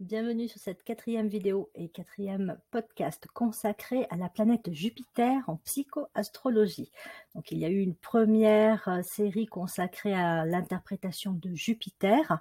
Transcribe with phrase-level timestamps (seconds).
[0.00, 6.92] Bienvenue sur cette quatrième vidéo et quatrième podcast consacré à la planète Jupiter en psychoastrologie.
[7.34, 12.38] Donc il y a eu une première euh, série consacrée à l'interprétation de Jupiter.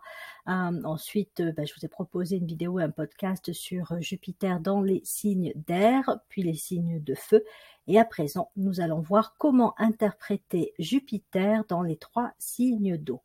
[0.48, 4.60] Euh, ensuite, euh, bah, je vous ai proposé une vidéo et un podcast sur Jupiter
[4.60, 7.44] dans les signes d'air, puis les signes de feu.
[7.88, 13.24] Et à présent, nous allons voir comment interpréter Jupiter dans les trois signes d'eau.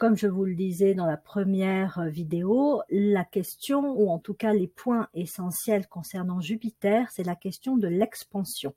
[0.00, 4.32] Comme je vous le disais dans la première euh, vidéo, la question, ou en tout
[4.32, 8.74] cas les points essentiels concernant Jupiter, c'est la question de l'expansion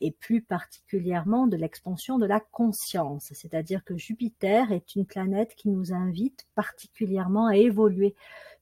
[0.00, 3.30] et plus particulièrement de l'expansion de la conscience.
[3.34, 8.16] C'est-à-dire que Jupiter est une planète qui nous invite particulièrement à évoluer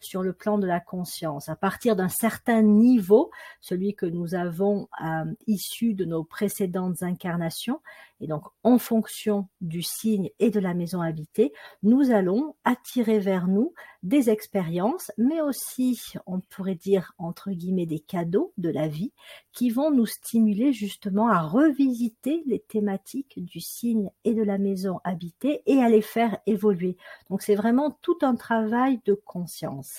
[0.05, 1.49] sur le plan de la conscience.
[1.49, 7.81] À partir d'un certain niveau, celui que nous avons euh, issu de nos précédentes incarnations,
[8.23, 11.53] et donc en fonction du signe et de la maison habitée,
[11.83, 13.75] nous allons attirer vers nous
[14.05, 19.13] des expériences, mais aussi, on pourrait dire, entre guillemets, des cadeaux de la vie
[19.53, 25.01] qui vont nous stimuler justement à revisiter les thématiques du signe et de la maison
[25.03, 26.97] habitée et à les faire évoluer.
[27.29, 29.92] Donc c'est vraiment tout un travail de conscience.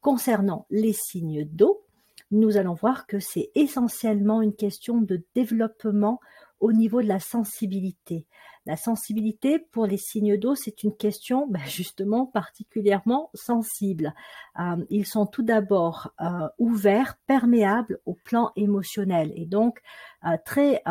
[0.00, 1.84] Concernant les signes d'eau,
[2.30, 6.20] nous allons voir que c'est essentiellement une question de développement
[6.60, 8.26] au niveau de la sensibilité.
[8.66, 14.14] La sensibilité pour les signes d'eau, c'est une question ben, justement particulièrement sensible.
[14.58, 19.80] Euh, ils sont tout d'abord euh, ouverts, perméables au plan émotionnel et donc
[20.26, 20.82] euh, très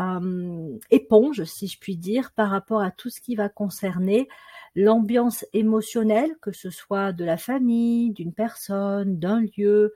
[0.90, 4.28] éponges, si je puis dire, par rapport à tout ce qui va concerner
[4.76, 9.94] l'ambiance émotionnelle, que ce soit de la famille, d'une personne, d'un lieu,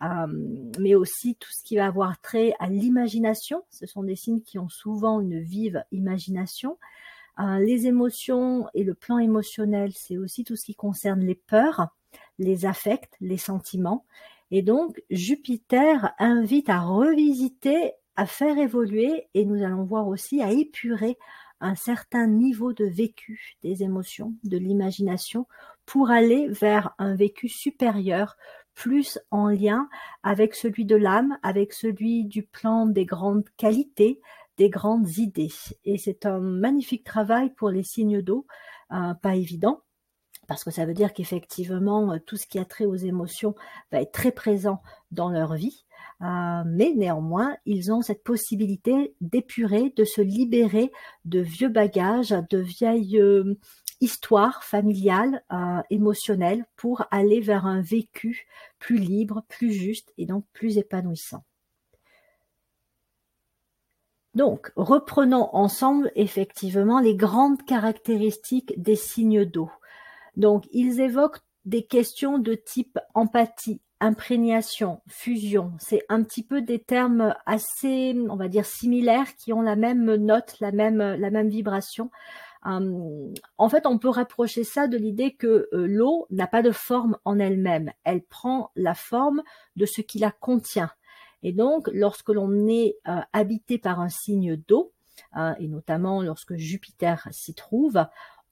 [0.00, 3.64] mais aussi tout ce qui va avoir trait à l'imagination.
[3.70, 6.78] Ce sont des signes qui ont souvent une vive imagination.
[7.38, 11.88] Euh, les émotions et le plan émotionnel, c'est aussi tout ce qui concerne les peurs,
[12.38, 14.04] les affects, les sentiments.
[14.50, 20.50] Et donc, Jupiter invite à revisiter, à faire évoluer, et nous allons voir aussi à
[20.50, 21.18] épurer
[21.60, 25.46] un certain niveau de vécu des émotions, de l'imagination,
[25.84, 28.36] pour aller vers un vécu supérieur,
[28.76, 29.88] plus en lien
[30.22, 34.20] avec celui de l'âme, avec celui du plan des grandes qualités,
[34.58, 35.52] des grandes idées.
[35.84, 38.46] Et c'est un magnifique travail pour les signes d'eau,
[38.92, 39.80] euh, pas évident,
[40.46, 43.54] parce que ça veut dire qu'effectivement, euh, tout ce qui a trait aux émotions
[43.90, 45.84] va être très présent dans leur vie.
[46.22, 50.92] Euh, mais néanmoins, ils ont cette possibilité d'épurer, de se libérer
[51.24, 53.20] de vieux bagages, de vieilles
[54.00, 58.46] histoire familiale, euh, émotionnelle, pour aller vers un vécu
[58.78, 61.44] plus libre, plus juste et donc plus épanouissant.
[64.34, 69.70] Donc, reprenons ensemble effectivement les grandes caractéristiques des signes d'eau.
[70.36, 75.72] Donc, ils évoquent des questions de type empathie, imprégnation, fusion.
[75.78, 80.16] C'est un petit peu des termes assez, on va dire, similaires qui ont la même
[80.16, 82.10] note, la même, la même vibration.
[82.66, 86.72] Hum, en fait, on peut rapprocher ça de l'idée que euh, l'eau n'a pas de
[86.72, 87.92] forme en elle-même.
[88.02, 89.44] Elle prend la forme
[89.76, 90.90] de ce qui la contient.
[91.44, 94.92] Et donc, lorsque l'on est euh, habité par un signe d'eau,
[95.58, 98.06] et notamment lorsque Jupiter s'y trouve,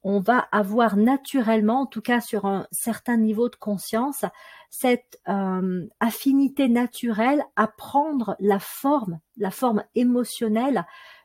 [0.04, 4.26] on va avoir naturellement, en tout cas sur un certain niveau de conscience,
[4.68, 10.84] cette euh, affinité naturelle à prendre la forme, la forme émotionnelle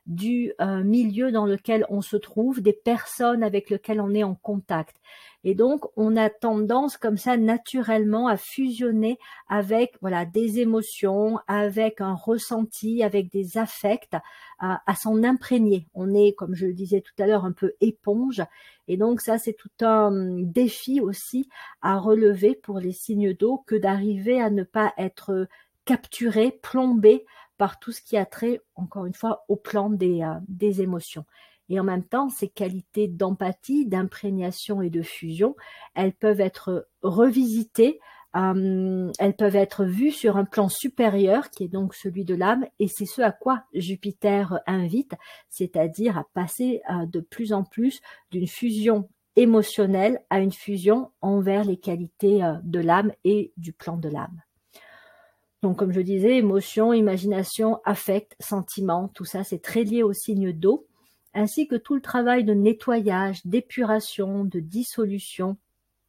[0.09, 4.33] du euh, milieu dans lequel on se trouve, des personnes avec lesquelles on est en
[4.33, 4.97] contact.
[5.43, 12.01] Et donc, on a tendance comme ça naturellement à fusionner avec voilà des émotions, avec
[12.01, 14.17] un ressenti, avec des affects,
[14.57, 15.87] à, à s'en imprégner.
[15.93, 18.41] On est, comme je le disais tout à l'heure, un peu éponge.
[18.87, 21.47] Et donc, ça, c'est tout un hum, défi aussi
[21.81, 25.47] à relever pour les signes d'eau que d'arriver à ne pas être
[25.85, 27.25] capturé, plombé
[27.59, 31.25] par tout ce qui a trait, encore une fois, au plan des, euh, des émotions.
[31.67, 35.55] Et en même temps, ces qualités d'empathie, d'imprégnation et de fusion,
[35.93, 37.99] elles peuvent être revisitées,
[38.35, 42.65] euh, elles peuvent être vues sur un plan supérieur, qui est donc celui de l'âme,
[42.79, 45.13] et c'est ce à quoi Jupiter invite,
[45.49, 47.99] c'est-à-dire à passer euh, de plus en plus
[48.31, 54.09] d'une fusion émotionnelle à une fusion envers les qualités de l'âme et du plan de
[54.09, 54.41] l'âme.
[55.61, 60.53] Donc, comme je disais, émotion, imagination, affect, sentiment, tout ça, c'est très lié au signe
[60.53, 60.87] d'eau,
[61.33, 65.57] ainsi que tout le travail de nettoyage, d'épuration, de dissolution.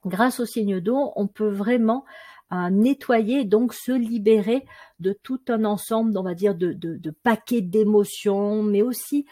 [0.07, 2.05] Grâce au signe d'eau, on peut vraiment
[2.53, 4.65] euh, nettoyer, donc se libérer
[5.01, 9.27] de tout un ensemble, on va dire, de, paquets d'émotions, mais aussi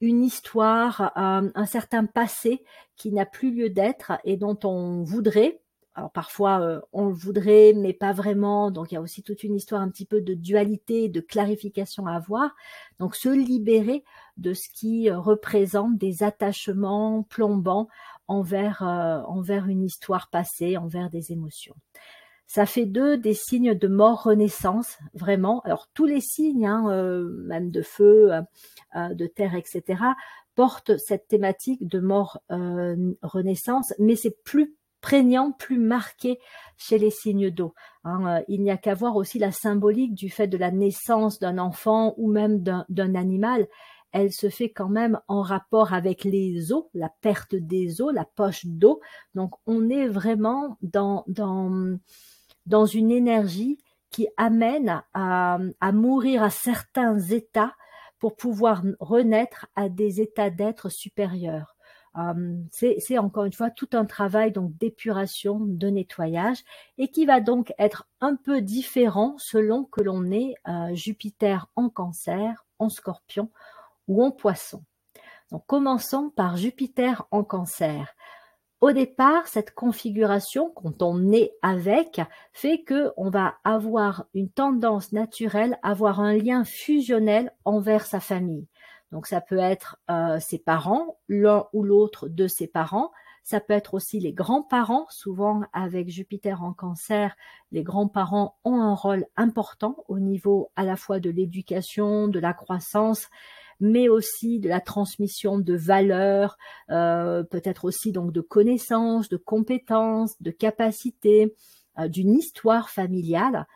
[0.00, 2.62] une histoire, euh, un certain passé
[2.96, 5.60] qui n'a plus lieu d'être et dont on voudrait
[5.94, 8.70] alors parfois euh, on le voudrait, mais pas vraiment.
[8.70, 12.06] Donc il y a aussi toute une histoire un petit peu de dualité, de clarification
[12.06, 12.54] à avoir.
[12.98, 14.04] Donc se libérer
[14.36, 17.88] de ce qui euh, représente des attachements plombants
[18.26, 21.76] envers euh, envers une histoire passée, envers des émotions.
[22.46, 25.60] Ça fait d'eux des signes de mort-renaissance, vraiment.
[25.60, 26.84] Alors tous les signes, hein,
[27.46, 28.32] même de feu,
[28.94, 30.02] de terre, etc.,
[30.54, 36.38] portent cette thématique de mort-renaissance, mais c'est plus prégnant, plus marqué
[36.78, 37.74] chez les signes d'eau.
[38.04, 38.38] Hein.
[38.38, 41.58] Euh, il n'y a qu'à voir aussi la symbolique du fait de la naissance d'un
[41.58, 43.68] enfant ou même d'un animal.
[44.12, 48.24] Elle se fait quand même en rapport avec les os, la perte des os, la
[48.24, 49.02] poche d'eau.
[49.34, 51.98] Donc on est vraiment dans, dans,
[52.64, 53.78] dans une énergie
[54.10, 57.74] qui amène à mourir à certains états
[58.20, 61.73] pour pouvoir renaître à des états d'être supérieurs.
[62.16, 66.58] Euh, c'est encore une fois tout un travail donc d'épuration, de nettoyage,
[66.98, 71.88] et qui va donc être un peu différent selon que l'on est euh, Jupiter en
[71.88, 73.50] Cancer, en Scorpion
[74.06, 74.82] ou en Poisson.
[75.50, 78.14] Donc commençons par Jupiter en Cancer.
[78.80, 82.20] Au départ, cette configuration, quand on est avec,
[82.52, 88.20] fait que on va avoir une tendance naturelle à avoir un lien fusionnel envers sa
[88.20, 88.66] famille.
[89.14, 93.12] Donc ça peut être euh, ses parents, l'un ou l'autre de ses parents.
[93.44, 95.06] Ça peut être aussi les grands-parents.
[95.08, 97.36] Souvent, avec Jupiter en cancer,
[97.70, 102.54] les grands-parents ont un rôle important au niveau à la fois de l'éducation, de la
[102.54, 103.28] croissance,
[103.78, 106.58] mais aussi de la transmission de valeurs,
[106.90, 111.54] euh, peut-être aussi donc de connaissances, de compétences, de capacités,
[112.00, 113.68] euh, d'une histoire familiale.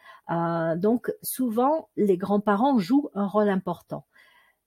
[0.79, 4.05] donc souvent, les grands-parents jouent un rôle important.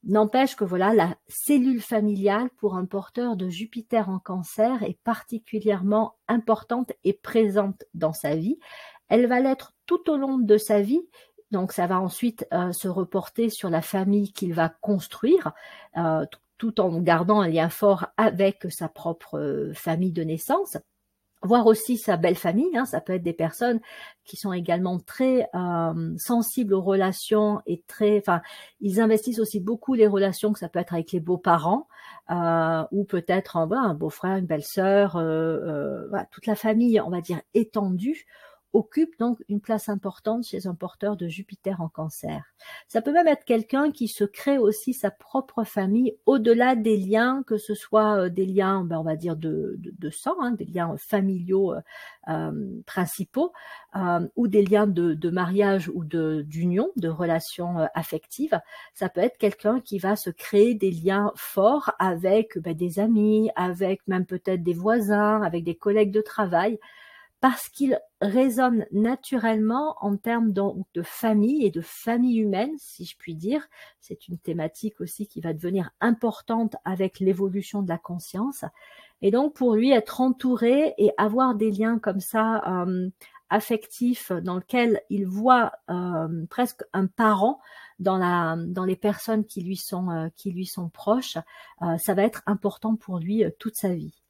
[0.03, 6.15] N'empêche que voilà, la cellule familiale pour un porteur de Jupiter en cancer est particulièrement
[6.27, 8.57] importante et présente dans sa vie.
[9.09, 11.01] Elle va l'être tout au long de sa vie.
[11.51, 15.51] Donc ça va ensuite euh, se reporter sur la famille qu'il va construire,
[15.97, 16.25] euh,
[16.57, 20.77] tout en gardant un lien fort avec sa propre euh, famille de naissance
[21.43, 22.75] voir aussi sa belle famille.
[22.77, 23.79] Hein, ça peut être des personnes
[24.25, 28.41] qui sont également très euh, sensibles aux relations et très, enfin,
[28.79, 31.87] ils investissent aussi beaucoup les relations que ça peut être avec les beaux-parents
[32.29, 37.41] euh, ou peut-être un beau-frère, une belle-sœur, euh, voilà, toute la famille, on va dire
[37.53, 38.25] étendue
[38.73, 42.53] occupe donc une place importante chez un porteur de Jupiter en cancer.
[42.87, 47.43] Ça peut même être quelqu'un qui se crée aussi sa propre famille au-delà des liens,
[47.45, 50.65] que ce soit euh, des liens, ben, on va dire, de, de, sang, hein, des
[50.65, 51.81] liens familiaux euh,
[52.29, 52.51] euh
[52.85, 53.51] principaux,
[54.35, 58.59] ou des liens de, de mariage ou d'union, de, relations affectives.
[58.93, 63.49] Ça peut être quelqu'un qui va se créer des liens forts avec ben, des amis,
[63.55, 66.79] avec même peut-être des voisins, avec des collègues de travail
[67.41, 73.33] parce qu'il résonne naturellement en termes de, famille et de famille humaine, si je puis
[73.33, 73.67] dire.
[73.99, 78.63] C'est une thématique aussi qui va devenir importante avec l'évolution de la conscience.
[79.23, 83.09] Et donc pour lui, être entouré et avoir des liens comme ça euh,
[83.49, 87.59] affectifs dans lesquels il voit euh, presque un parent
[87.97, 91.37] dans, les personnes qui lui sont, euh, qui lui sont proches,
[91.97, 94.21] ça va être important pour lui toute sa vie.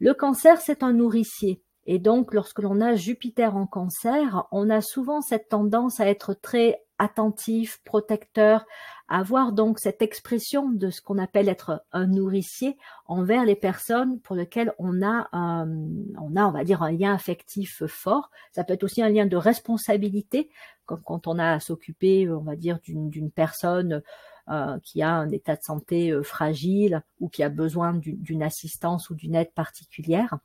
[0.00, 1.62] Le cancer, c'est un nourricier.
[1.86, 6.34] Et donc, lorsque l'on a Jupiter en cancer, on a souvent cette tendance à être
[6.34, 8.64] très attentif, protecteur,
[9.08, 14.20] à avoir donc cette expression de ce qu'on appelle être un nourricier envers les personnes
[14.20, 18.30] pour lesquelles on a, on a, on va dire, un lien affectif fort.
[18.52, 20.50] Ça peut être aussi un lien de responsabilité,
[20.86, 24.02] comme quand on a à s'occuper, on va dire, d'une personne
[24.48, 29.10] euh, qui a un état de santé euh, fragile ou qui a besoin d'une assistance
[29.10, 30.38] ou d'une aide particulière.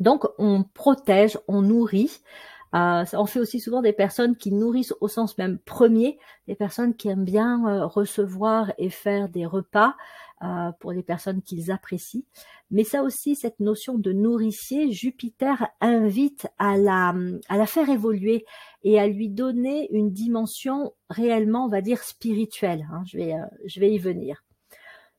[0.00, 2.20] Donc on protège, on nourrit.
[2.74, 6.94] Euh, on fait aussi souvent des personnes qui nourrissent au sens même premier, des personnes
[6.96, 9.94] qui aiment bien euh, recevoir et faire des repas
[10.42, 12.24] euh, pour les personnes qu'ils apprécient.
[12.72, 17.14] Mais ça aussi, cette notion de nourricier, Jupiter invite à la,
[17.66, 18.44] faire évoluer
[18.82, 22.88] et à lui donner une dimension réellement, on va dire, spirituelle.
[22.92, 23.04] Hein.
[23.06, 24.43] Je vais y venir.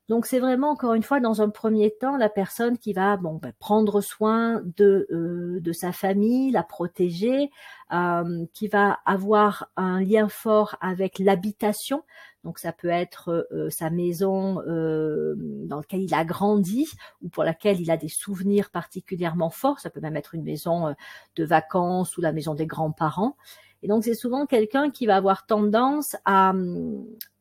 [0.08, 3.34] Donc c'est vraiment encore une fois dans un premier temps la personne qui va bon
[3.42, 7.50] ben, prendre soin de euh, de sa famille, la protéger,
[7.92, 12.04] euh, qui va avoir un lien fort avec l'habitation.
[12.44, 16.86] Donc ça peut être euh, sa maison dans laquelle il a grandi
[17.22, 19.80] ou pour laquelle il a des souvenirs particulièrement forts.
[19.80, 20.94] Ça peut même être une maison
[21.34, 23.36] de vacances ou la maison des grands-parents.
[23.86, 26.52] Et donc c'est souvent quelqu'un qui va avoir tendance à,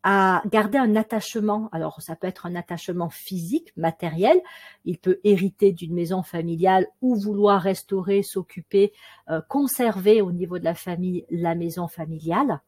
[0.04, 1.70] à garder un attachement.
[1.72, 4.40] Alors ça peut être un attachement physique, matériel.
[4.86, 8.94] Il peut hériter d'une maison familiale ou vouloir restaurer, s'occuper,
[9.32, 12.62] euh, conserver au niveau de la famille la maison familiale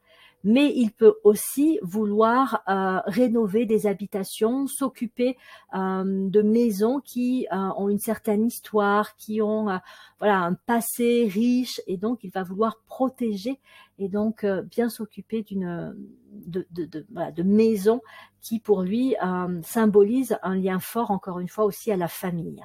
[0.47, 5.35] mais il peut aussi vouloir euh, rénover des habitations, s'occuper
[5.75, 9.67] euh, de maisons qui euh, ont une certaine histoire, qui ont
[10.19, 13.59] voilà un passé riche, et donc il va vouloir protéger
[13.99, 15.93] et donc bien s'occuper d'une
[16.31, 18.01] de, de, de, de maisons
[18.39, 19.15] qui pour lui
[19.63, 22.63] symbolise un lien fort encore une fois aussi à la famille.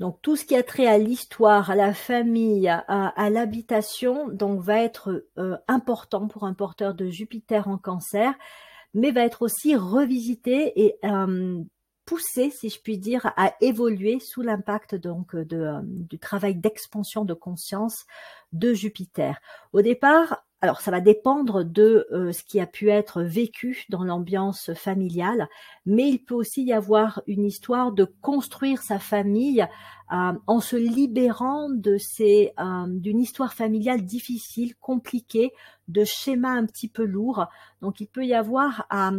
[0.00, 4.80] Donc tout ce qui a trait à l'histoire, à la famille, à, l'habitation, donc va
[4.80, 8.34] être euh, important pour un porteur de Jupiter en Cancer,
[8.92, 11.62] mais va être aussi revisité et euh,
[12.04, 17.24] poussé, si je puis dire, à évoluer sous l'impact donc de, euh, du travail d'expansion
[17.24, 18.04] de conscience
[18.52, 19.40] de Jupiter.
[19.72, 24.02] Au départ, alors ça va dépendre de euh, ce qui a pu être vécu dans
[24.02, 25.48] l'ambiance familiale,
[25.84, 29.66] mais il peut aussi y avoir une histoire de construire sa famille
[30.14, 35.52] euh, en se libérant de ces euh, d'une histoire familiale difficile, compliquée,
[35.88, 37.46] de schémas un petit peu lourds.
[37.82, 39.12] Donc il peut y avoir à,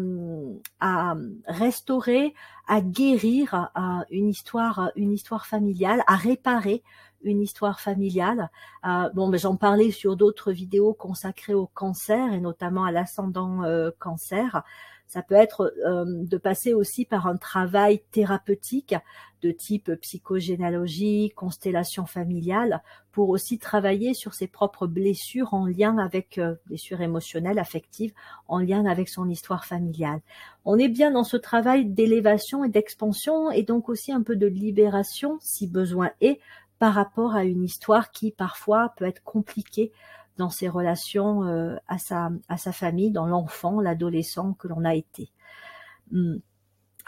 [1.45, 2.33] restaurer,
[2.67, 3.69] à guérir
[4.09, 6.81] une histoire une histoire familiale, à réparer
[7.25, 8.49] une histoire familiale.
[8.85, 13.63] Euh, bon, mais j'en parlais sur d'autres vidéos consacrées au cancer et notamment à l'ascendant
[13.63, 14.63] euh, cancer.
[15.07, 18.95] Ça peut être euh, de passer aussi par un travail thérapeutique
[19.41, 22.81] de type psychogénéalogie, constellation familiale,
[23.11, 28.13] pour aussi travailler sur ses propres blessures en lien avec blessures émotionnelles, affectives,
[28.47, 30.21] en lien avec son histoire familiale.
[30.65, 34.47] On est bien dans ce travail d'élévation et d'expansion et donc aussi un peu de
[34.47, 36.39] libération, si besoin est,
[36.79, 39.91] par rapport à une histoire qui parfois peut être compliquée
[40.37, 44.95] dans ses relations euh, à, sa, à sa famille, dans l'enfant, l'adolescent que l'on a
[44.95, 45.31] été.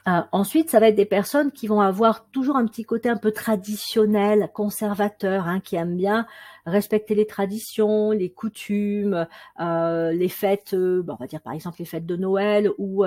[0.08, 3.18] Euh, ensuite, ça va être des personnes qui vont avoir toujours un petit côté un
[3.18, 6.26] peu traditionnel, conservateur, hein, qui aiment bien
[6.66, 9.28] respecter les traditions, les coutumes,
[9.60, 13.06] euh, les fêtes, euh, on va dire par exemple les fêtes de Noël ou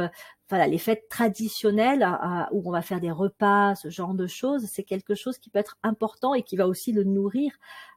[0.49, 2.07] voilà les fêtes traditionnelles
[2.53, 4.67] où on va faire des repas, ce genre de choses.
[4.67, 7.53] C'est quelque chose qui peut être important et qui va aussi le nourrir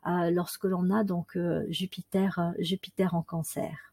[0.05, 1.37] lorsque l'on a donc
[1.69, 3.92] Jupiter, Jupiter en Cancer.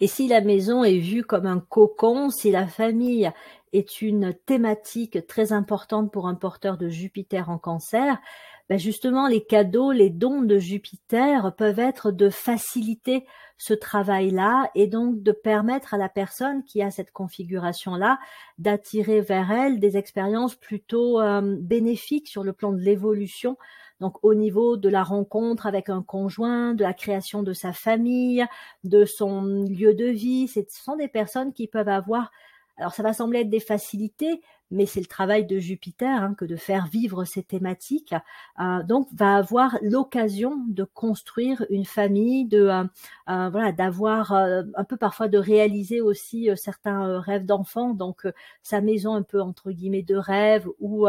[0.00, 3.30] Et si la maison est vue comme un cocon, si la famille
[3.72, 8.18] est une thématique très importante pour un porteur de Jupiter en cancer,
[8.68, 13.26] ben justement les cadeaux, les dons de Jupiter peuvent être de faciliter
[13.58, 18.18] ce travail-là et donc de permettre à la personne qui a cette configuration-là
[18.58, 23.56] d'attirer vers elle des expériences plutôt euh, bénéfiques sur le plan de l'évolution
[24.04, 28.44] donc au niveau de la rencontre avec un conjoint, de la création de sa famille,
[28.84, 32.30] de son lieu de vie, ce sont des personnes qui peuvent avoir
[32.76, 36.44] alors ça va sembler être des facilités, mais c'est le travail de Jupiter hein, que
[36.44, 38.14] de faire vivre ces thématiques.
[38.60, 42.84] Euh, donc va avoir l'occasion de construire une famille, de euh,
[43.30, 47.94] euh, voilà, d'avoir un peu parfois de réaliser aussi certains rêves d'enfants.
[47.94, 48.26] Donc
[48.62, 51.06] sa maison un peu entre guillemets de rêve ou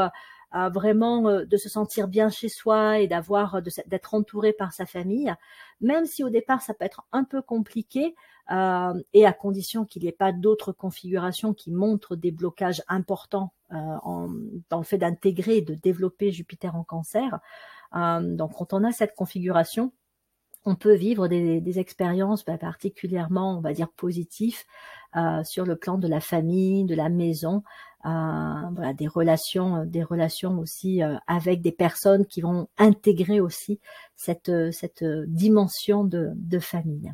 [0.73, 4.85] vraiment euh, de se sentir bien chez soi et d'avoir euh, d'être entouré par sa
[4.85, 5.33] famille,
[5.81, 8.15] même si au départ ça peut être un peu compliqué
[8.51, 13.51] euh, et à condition qu'il n'y ait pas d'autres configurations qui montrent des blocages importants
[13.71, 14.29] en,
[14.69, 17.39] dans le fait d'intégrer et de développer Jupiter en Cancer.
[17.91, 19.91] donc quand on a cette configuration,
[20.65, 24.63] on peut vivre des, expériences bah, particulièrement, on va dire, positives
[25.43, 27.63] sur le plan de la famille, de la maison,
[28.05, 33.79] voilà, des relations, euh, des relations aussi euh, avec des personnes qui vont intégrer aussi
[34.15, 37.11] cette, euh, cette dimension de, de famille.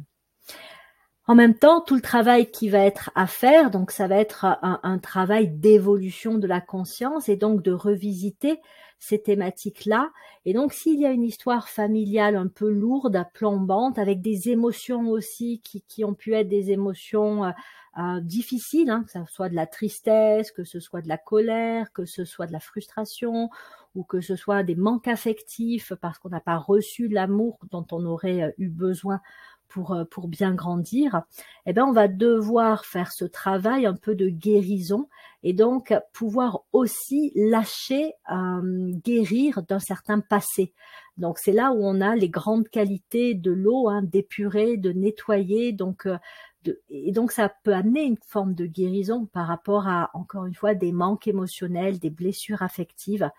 [1.27, 4.43] En même temps, tout le travail qui va être à faire, donc ça va être
[4.43, 8.59] un, un travail d'évolution de la conscience et donc de revisiter
[8.99, 10.11] ces thématiques-là.
[10.45, 15.09] Et donc, s'il y a une histoire familiale un peu lourde, plombante, avec des émotions
[15.09, 17.53] aussi qui, qui ont pu être des émotions
[17.97, 21.91] euh, difficile, hein, que ce soit de la tristesse, que ce soit de la colère,
[21.91, 23.49] que ce soit de la frustration,
[23.95, 28.05] ou que ce soit des manques affectifs parce qu'on n'a pas reçu l'amour dont on
[28.05, 29.19] aurait euh, eu besoin
[29.67, 31.23] pour, euh, pour bien grandir,
[31.65, 35.09] eh ben on va devoir faire ce travail un peu de guérison
[35.43, 38.13] et donc pouvoir aussi lâcher,
[39.03, 40.73] guérir d'un certain passé.
[41.17, 45.71] Donc c'est là où on a les grandes qualités de l'eau, hein, d'épurer, de nettoyer.
[45.71, 46.07] Donc
[46.89, 50.75] et donc ça peut amener une forme de guérison par rapport à, encore une fois,
[50.75, 53.29] des manques émotionnels, des blessures affectives.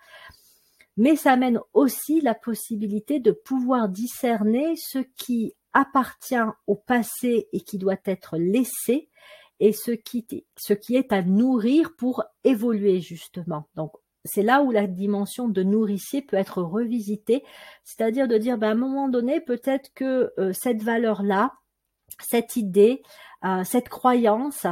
[0.95, 6.35] mais ça amène aussi la possibilité de pouvoir discerner ce qui appartient
[6.67, 9.09] au passé et qui doit être laissé
[9.59, 10.25] et ce qui,
[10.57, 13.67] ce qui est à nourrir pour évoluer justement.
[13.75, 13.93] Donc
[14.25, 17.43] c'est là où la dimension de nourricier peut être revisitée,
[17.83, 21.53] c'est-à-dire de dire ben, à un moment donné peut-être que euh, cette valeur-là,
[22.21, 23.01] cette idée,
[23.43, 24.65] euh, cette croyance,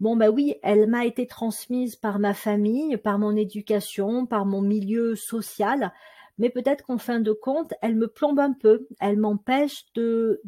[0.00, 4.62] bon ben oui, elle m'a été transmise par ma famille, par mon éducation, par mon
[4.62, 5.92] milieu social,
[6.38, 10.40] mais peut-être qu'en fin de compte, elle me plombe un peu, elle m'empêche de,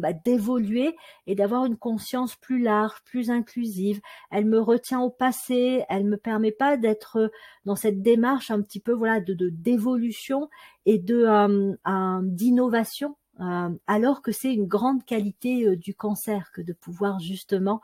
[0.00, 0.96] bah, d'évoluer
[1.26, 4.00] et d'avoir une conscience plus large, plus inclusive.
[4.30, 7.30] Elle me retient au passé, elle me permet pas d'être
[7.64, 10.48] dans cette démarche un petit peu voilà de, d'évolution
[10.86, 13.16] et de euh, d'innovation.
[13.40, 17.80] Euh, alors que c'est une grande qualité euh, du cancer que de pouvoir justement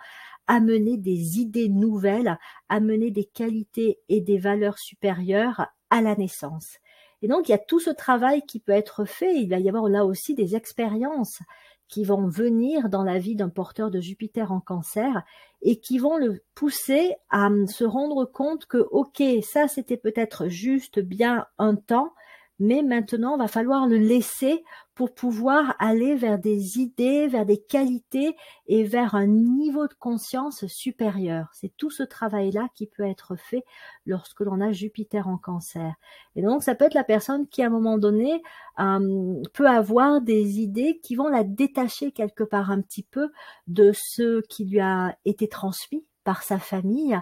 [0.46, 6.76] amener des idées nouvelles, amener des qualités et des valeurs supérieures à la naissance.
[7.22, 9.34] Et donc, il y a tout ce travail qui peut être fait.
[9.34, 11.40] Il va y avoir là aussi des expériences
[11.88, 15.22] qui vont venir dans la vie d'un porteur de Jupiter en cancer
[15.62, 20.98] et qui vont le pousser à se rendre compte que, OK, ça c'était peut-être juste
[20.98, 22.12] bien un temps,
[22.58, 28.34] mais maintenant, va falloir le laisser pour pouvoir aller vers des idées, vers des qualités
[28.66, 31.48] et vers un niveau de conscience supérieur.
[31.52, 33.62] C'est tout ce travail-là qui peut être fait
[34.06, 35.94] lorsque l'on a Jupiter en cancer.
[36.34, 38.42] Et donc, ça peut être la personne qui, à un moment donné,
[38.78, 43.30] euh, peut avoir des idées qui vont la détacher quelque part un petit peu
[43.66, 47.16] de ce qui lui a été transmis par sa famille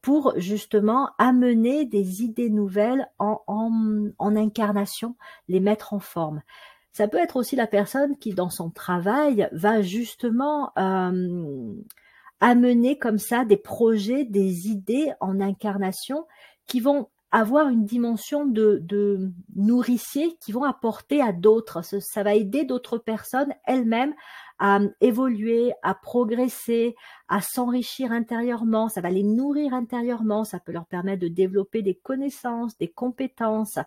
[0.00, 5.14] pour justement amener des idées nouvelles en, en, incarnation,
[5.46, 6.40] les mettre en forme.
[6.90, 11.74] Ça peut être aussi la personne qui, dans son travail, va justement euh,
[12.40, 16.26] amener comme ça des projets, des idées en incarnation
[16.66, 21.82] qui vont avoir une dimension de, de nourricier qui vont apporter à d'autres.
[21.82, 24.14] Ça va aider d'autres personnes elles-mêmes
[24.58, 26.96] à évoluer, à progresser,
[27.28, 31.94] à s'enrichir intérieurement, ça va les nourrir intérieurement, ça peut leur permettre de développer des
[31.94, 33.78] connaissances, des compétences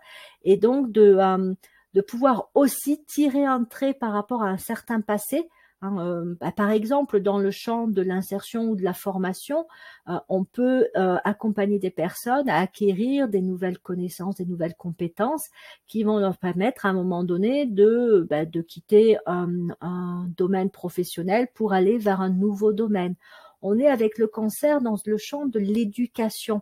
[0.43, 1.55] et donc de, euh,
[1.95, 5.49] de pouvoir aussi tirer un trait par rapport à un certain passé
[5.81, 9.65] Hein, euh, bah, par exemple, dans le champ de l'insertion ou de la formation,
[10.09, 15.47] euh, on peut euh, accompagner des personnes à acquérir des nouvelles connaissances, des nouvelles compétences
[15.87, 21.47] qui vont leur permettre à un moment donné de, bah, de quitter un domaine professionnel
[21.53, 23.15] pour aller vers un nouveau domaine.
[23.61, 26.61] On est avec le cancer dans le champ de l'éducation.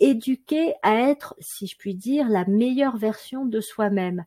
[0.00, 4.24] Éduquer à être, si je puis dire, la meilleure version de soi-même.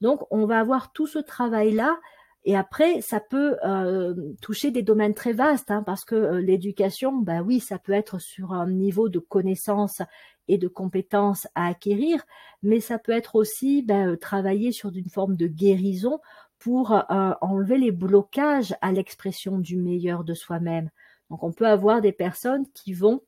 [0.00, 1.98] Donc, on va avoir tout ce travail-là
[2.44, 7.12] et après, ça peut euh, toucher des domaines très vastes, hein, parce que euh, l'éducation,
[7.18, 10.00] ben oui, ça peut être sur un niveau de connaissance
[10.48, 12.24] et de compétences à acquérir,
[12.62, 16.20] mais ça peut être aussi ben, travailler sur une forme de guérison
[16.58, 16.92] pour
[17.40, 20.90] enlever les blocages à l'expression du meilleur de soi-même.
[21.30, 23.22] Donc, on peut avoir des personnes qui vont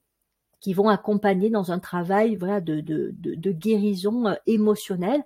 [0.61, 5.25] qui vont accompagner dans un travail voilà, de, de, de guérison émotionnelle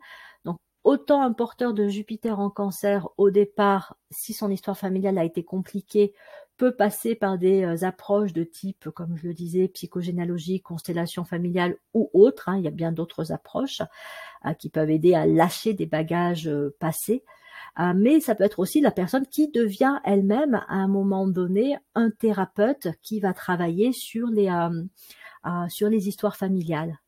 [0.86, 5.42] autant un porteur de Jupiter en cancer au départ, si son histoire familiale a été
[5.42, 6.14] compliquée,
[6.56, 11.76] peut passer par des euh, approches de type, comme je le disais, psychogénéalogie, constellation familiale
[11.92, 12.48] ou autre.
[12.48, 12.58] Hein.
[12.58, 13.82] il y a bien d'autres approches
[14.46, 17.24] euh, qui peuvent aider à lâcher des bagages euh, passés.
[17.96, 22.10] mais ça peut être aussi la personne qui devient elle-même à un moment donné un
[22.10, 24.50] thérapeute qui va travailler sur les,
[25.68, 26.98] sur les histoires familiales.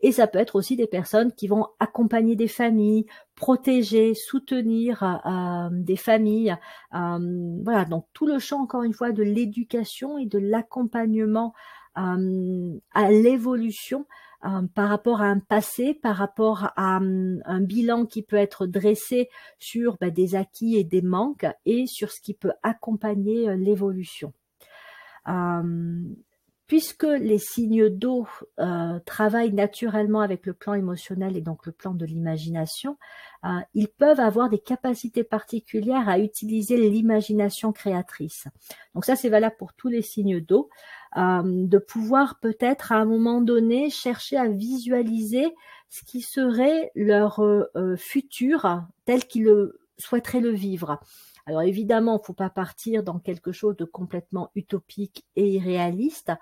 [0.00, 5.68] Et ça peut être aussi des personnes qui vont accompagner des familles, protéger, soutenir euh,
[5.72, 6.56] des familles.
[6.94, 11.54] Euh, voilà, donc tout le champ, encore une fois, de l'éducation et de l'accompagnement
[11.98, 14.06] euh, à l'évolution
[14.76, 19.28] par rapport à un passé, par rapport à un bilan qui peut être dressé
[19.58, 24.32] sur bah, des acquis et des manques et sur ce qui peut accompagner l'évolution.
[26.66, 28.26] Puisque les signes d'eau
[28.58, 32.96] euh, travaillent naturellement avec le plan émotionnel et donc le plan de l'imagination,
[33.44, 38.48] euh, ils peuvent avoir des capacités particulières à utiliser l'imagination créatrice.
[38.94, 40.68] Donc ça, c'est valable pour tous les signes d'eau,
[41.16, 45.54] euh, de pouvoir peut-être à un moment donné chercher à visualiser
[45.88, 47.40] ce qui serait leur
[47.96, 50.98] futur tel qu'ils souhaiteraient le vivre.
[51.48, 56.32] Alors évidemment, il ne faut pas partir dans quelque chose de complètement utopique et irréaliste.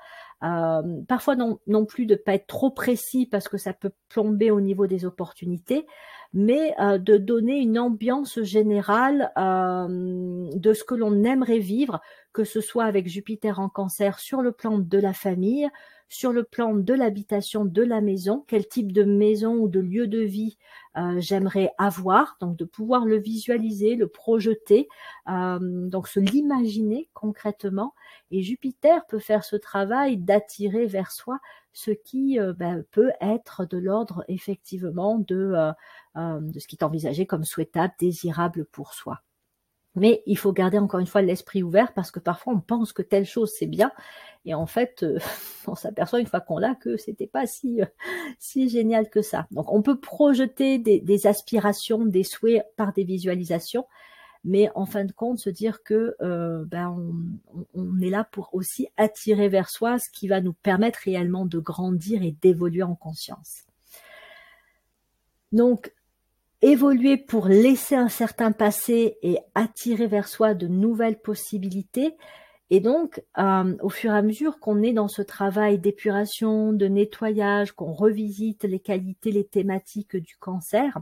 [0.43, 4.51] Euh, parfois non, non plus de pas être trop précis parce que ça peut plomber
[4.51, 5.87] au niveau des opportunités,
[6.33, 12.01] mais euh, de donner une ambiance générale euh, de ce que l'on aimerait vivre,
[12.33, 15.69] que ce soit avec Jupiter en cancer sur le plan de la famille,
[16.09, 20.07] sur le plan de l'habitation de la maison, quel type de maison ou de lieu
[20.07, 20.57] de vie
[20.97, 24.89] euh, j'aimerais avoir, donc de pouvoir le visualiser, le projeter,
[25.29, 27.95] euh, donc se l'imaginer concrètement.
[28.31, 31.41] Et Jupiter peut faire ce travail d'attirer vers soi
[31.73, 35.73] ce qui euh, ben, peut être de l'ordre effectivement de,
[36.17, 39.21] de ce qui est envisagé comme souhaitable, désirable pour soi.
[39.95, 43.03] Mais il faut garder encore une fois l'esprit ouvert parce que parfois on pense que
[43.03, 43.93] telle chose c'est bien
[44.45, 45.19] et en fait euh,
[45.67, 47.87] on s'aperçoit une fois qu'on l'a que c'était pas si euh,
[48.39, 49.47] si génial que ça.
[49.51, 53.87] Donc on peut projeter des, aspirations, des souhaits par des visualisations,
[54.43, 56.91] mais en fin de compte se dire que euh, ben
[57.55, 61.47] on, on, est là pour aussi attirer vers soi ce qui va nous permettre réellement
[61.47, 63.65] de grandir et d'évoluer en conscience.
[65.53, 65.93] Donc
[66.65, 72.17] évoluer pour laisser un certain passé et attirer vers soi de nouvelles possibilités.
[72.71, 76.87] Et donc, euh, au fur et à mesure qu'on est dans ce travail d'épuration, de
[76.87, 80.99] nettoyage, qu'on revisite les qualités, les thématiques du cancer,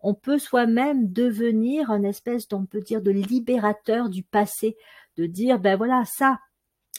[0.00, 4.78] on peut soi-même devenir un espèce, on peut dire, de libérateur du passé,
[5.18, 6.38] de dire, ben voilà, ça,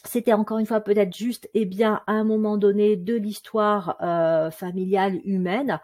[0.06, 4.52] c'était encore une fois peut-être juste et bien à un moment donné de l'histoire euh,
[4.52, 5.80] familiale humaine.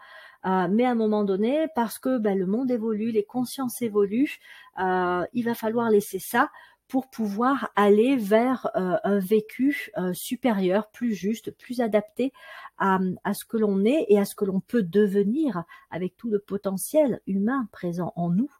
[0.46, 4.38] Euh, mais à un moment donné, parce que ben, le monde évolue, les consciences évoluent,
[4.78, 6.50] euh, il va falloir laisser ça
[6.88, 12.32] pour pouvoir aller vers euh, un vécu supérieur, plus juste, plus adapté
[12.78, 16.30] à, à ce que l'on est et à ce que l'on peut devenir avec tout
[16.30, 18.50] le potentiel humain présent en nous.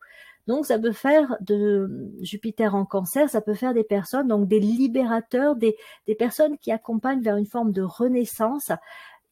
[0.47, 4.59] Donc ça peut faire de Jupiter en cancer, ça peut faire des personnes, donc des
[4.59, 5.77] libérateurs, des,
[6.09, 8.73] des personnes qui accompagnent vers une forme de renaissance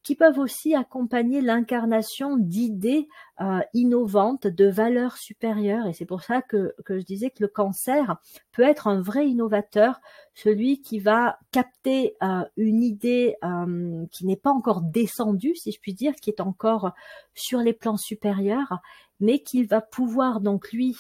[0.02, 3.08] qui peuvent aussi accompagner l'incarnation d'idées
[3.40, 5.86] euh, innovantes, de valeurs supérieures.
[5.86, 8.16] Et c'est pour ça que, que, je disais que le cancer
[8.52, 10.00] peut être un vrai innovateur,
[10.34, 15.80] celui qui va capter euh, une idée euh, qui n'est pas encore descendue, si je
[15.80, 16.92] puis dire, qui est encore
[17.34, 18.78] sur les plans supérieurs,
[19.20, 20.96] mais qu'il va pouvoir donc lui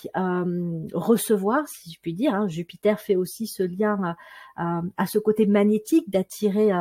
[0.92, 2.34] recevoir, si je puis dire.
[2.34, 2.48] Hein.
[2.48, 4.16] Jupiter fait aussi ce lien
[4.56, 6.72] à ce côté magnétique d'attirer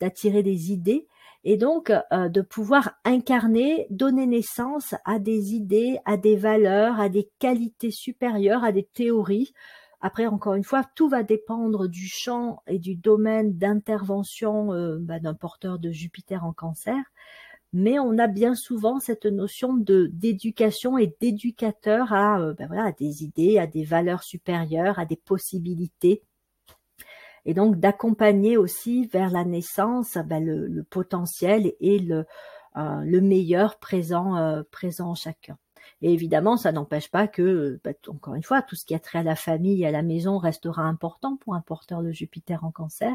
[0.00, 1.06] d'attirer des idées
[1.44, 7.08] et donc euh, de pouvoir incarner, donner naissance à des idées, à des valeurs, à
[7.08, 9.52] des qualités supérieures, à des théories.
[10.02, 15.18] Après, encore une fois, tout va dépendre du champ et du domaine d'intervention euh, bah,
[15.18, 16.96] d'un porteur de Jupiter en cancer.
[17.72, 22.86] Mais on a bien souvent cette notion de d'éducation et d'éducateur à, euh, bah, voilà,
[22.86, 26.22] à des idées, à des valeurs supérieures, à des possibilités
[27.44, 32.26] et donc d'accompagner aussi vers la naissance ben, le, potentiel et le,
[32.76, 35.56] euh, le meilleur présent, euh, présent en chacun.
[36.02, 39.18] Et évidemment, ça n'empêche pas que, ben, encore une fois, tout ce qui a trait
[39.18, 42.70] à la famille et à la maison restera important pour un porteur de Jupiter en
[42.70, 43.14] cancer,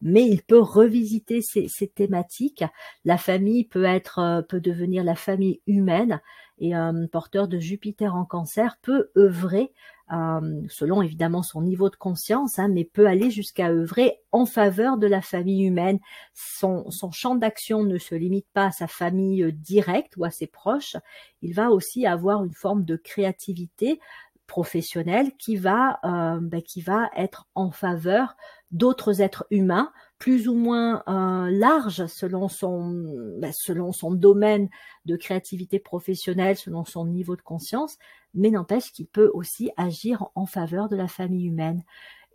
[0.00, 2.64] mais il peut revisiter ces, ces thématiques.
[3.04, 6.20] La famille peut être, euh, peut devenir la famille humaine,
[6.58, 9.72] et un porteur de Jupiter en cancer peut œuvrer
[10.12, 14.98] euh, selon évidemment son niveau de conscience, hein, mais peut aller jusqu'à œuvrer en faveur
[14.98, 16.00] de la famille humaine.
[16.34, 20.46] Son, champ d'action ne se limite pas à sa famille euh, directe ou à ses
[20.46, 20.96] proches,
[21.42, 24.00] il va aussi avoir une forme de créativité
[24.46, 28.36] professionnelle qui va, euh, ben, qui va être en faveur
[28.72, 32.92] d'autres êtres humains plus ou moins euh, large selon son
[33.38, 34.68] ben, selon son domaine
[35.06, 37.96] de créativité professionnelle, selon son niveau de conscience,
[38.34, 41.82] mais n'empêche qu'il peut aussi agir en faveur de la famille humaine.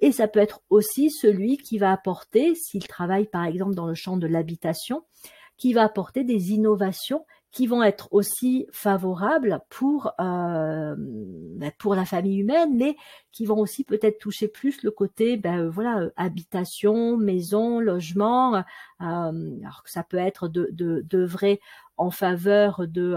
[0.02, 3.93] Et ça peut être aussi celui qui va apporter, s'il travaille par exemple dans le
[3.93, 5.04] champ de l'habitation,
[5.56, 7.24] qui va apporter des innovations
[7.55, 12.97] qui vont être aussi favorables pour euh, ben, pour la famille humaine, mais
[13.31, 18.61] qui vont aussi peut-être toucher plus le côté ben, euh, voilà euh, habitation, maison, logement.
[18.99, 21.61] alors que ça peut être de de vrai
[21.95, 23.15] en faveur de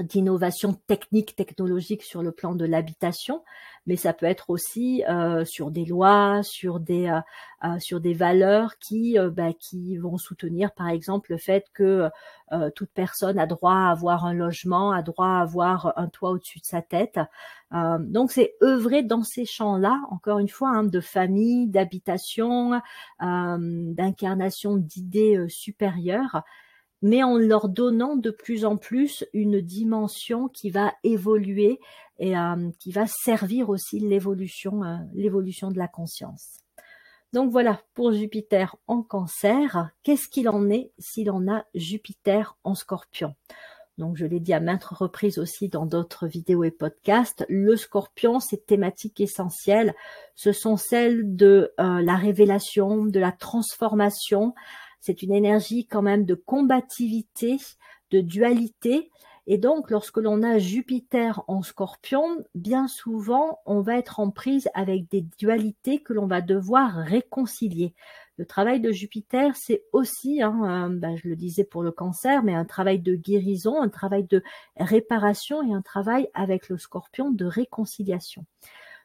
[0.00, 3.42] d'innovation technique, technologique sur le plan de l'habitation,
[3.86, 7.20] mais ça peut être aussi euh, sur des lois, sur des euh,
[7.64, 12.08] euh, sur des valeurs qui bah, qui vont soutenir par exemple le fait que
[12.74, 16.60] toute personne a droit à avoir un logement, a droit à avoir un toit au-dessus
[16.60, 17.18] de sa tête.
[17.70, 22.82] donc c'est œuvrer dans ces champs-là, encore une fois, hein, de famille, d'habitation,
[23.20, 26.42] d'incarnation d'idées supérieures
[27.02, 31.80] mais en leur donnant de plus en plus une dimension qui va évoluer
[32.18, 36.58] et euh, qui va servir aussi l'évolution, euh, l'évolution de la conscience.
[37.32, 39.90] Donc voilà pour Jupiter en cancer.
[40.02, 43.34] Qu'est-ce qu'il en est s'il en a Jupiter en scorpion?
[43.98, 48.40] Donc je l'ai dit à maintes reprises aussi dans d'autres vidéos et podcasts, le scorpion,
[48.40, 49.94] ces thématiques essentielles,
[50.34, 54.54] ce sont celles de euh, la révélation, de la transformation,
[55.02, 57.58] c'est une énergie quand même de combativité,
[58.12, 59.10] de dualité.
[59.48, 64.68] Et donc, lorsque l'on a Jupiter en scorpion, bien souvent, on va être en prise
[64.74, 67.94] avec des dualités que l'on va devoir réconcilier.
[68.36, 72.44] Le travail de Jupiter, c'est aussi, hein, euh, ben, je le disais pour le cancer,
[72.44, 74.44] mais un travail de guérison, un travail de
[74.76, 78.46] réparation et un travail avec le scorpion de réconciliation.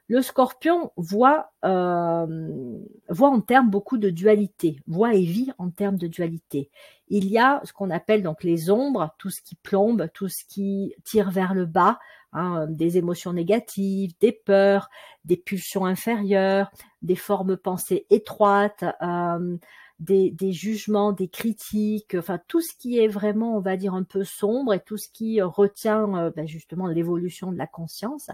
[0.09, 5.97] Le scorpion voit, euh, voit en termes beaucoup de dualité, voit et vit en termes
[5.97, 6.69] de dualité.
[7.09, 10.45] Il y a ce qu'on appelle donc les ombres, tout ce qui plombe, tout ce
[10.47, 11.99] qui tire vers le bas,
[12.31, 14.89] hein, des émotions négatives, des peurs,
[15.25, 19.57] des pulsions inférieures, des formes pensées étroites, euh,
[19.99, 24.23] des, jugements, des critiques, enfin tout ce qui est vraiment, on va dire, un peu
[24.23, 28.29] sombre et tout ce qui retient euh, ben, justement l'évolution de la conscience.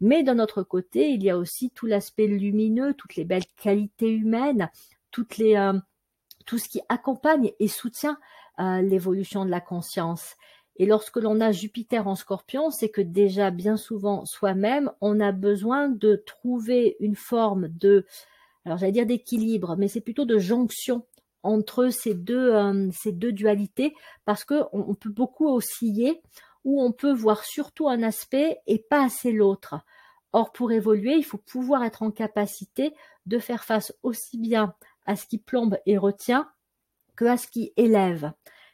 [0.00, 4.10] Mais d'un autre côté, il y a aussi tout l'aspect lumineux, toutes les belles qualités
[4.10, 4.70] humaines,
[5.10, 5.78] toutes les, euh,
[6.46, 8.18] tout ce qui accompagne et soutient
[8.58, 10.36] euh, l'évolution de la conscience.
[10.76, 15.32] Et lorsque l'on a Jupiter en scorpion, c'est que déjà bien souvent soi-même, on a
[15.32, 18.06] besoin de trouver une forme de,
[18.64, 21.04] alors j'allais dire d'équilibre, mais c'est plutôt de jonction
[21.42, 26.22] entre ces deux, euh, ces deux dualités, parce qu'on on peut beaucoup osciller
[26.64, 29.76] où on peut voir surtout un aspect et pas assez l'autre.
[30.32, 32.94] Or, pour évoluer, il faut pouvoir être en capacité
[33.26, 34.74] de faire face aussi bien
[35.06, 36.48] à ce qui plombe et retient
[37.16, 38.32] que à ce qui élève.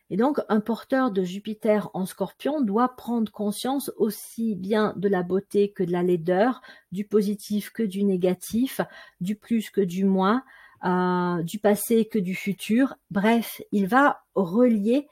[0.09, 5.25] Et donc, un porteur de Jupiter en scorpion doit prendre conscience aussi bien de la
[5.25, 6.61] beauté que de la laideur,
[6.92, 8.81] du positif que du négatif,
[9.20, 10.44] du plus que du moins,
[10.85, 12.94] euh, du passé que du futur.
[13.11, 15.09] Bref, il va relier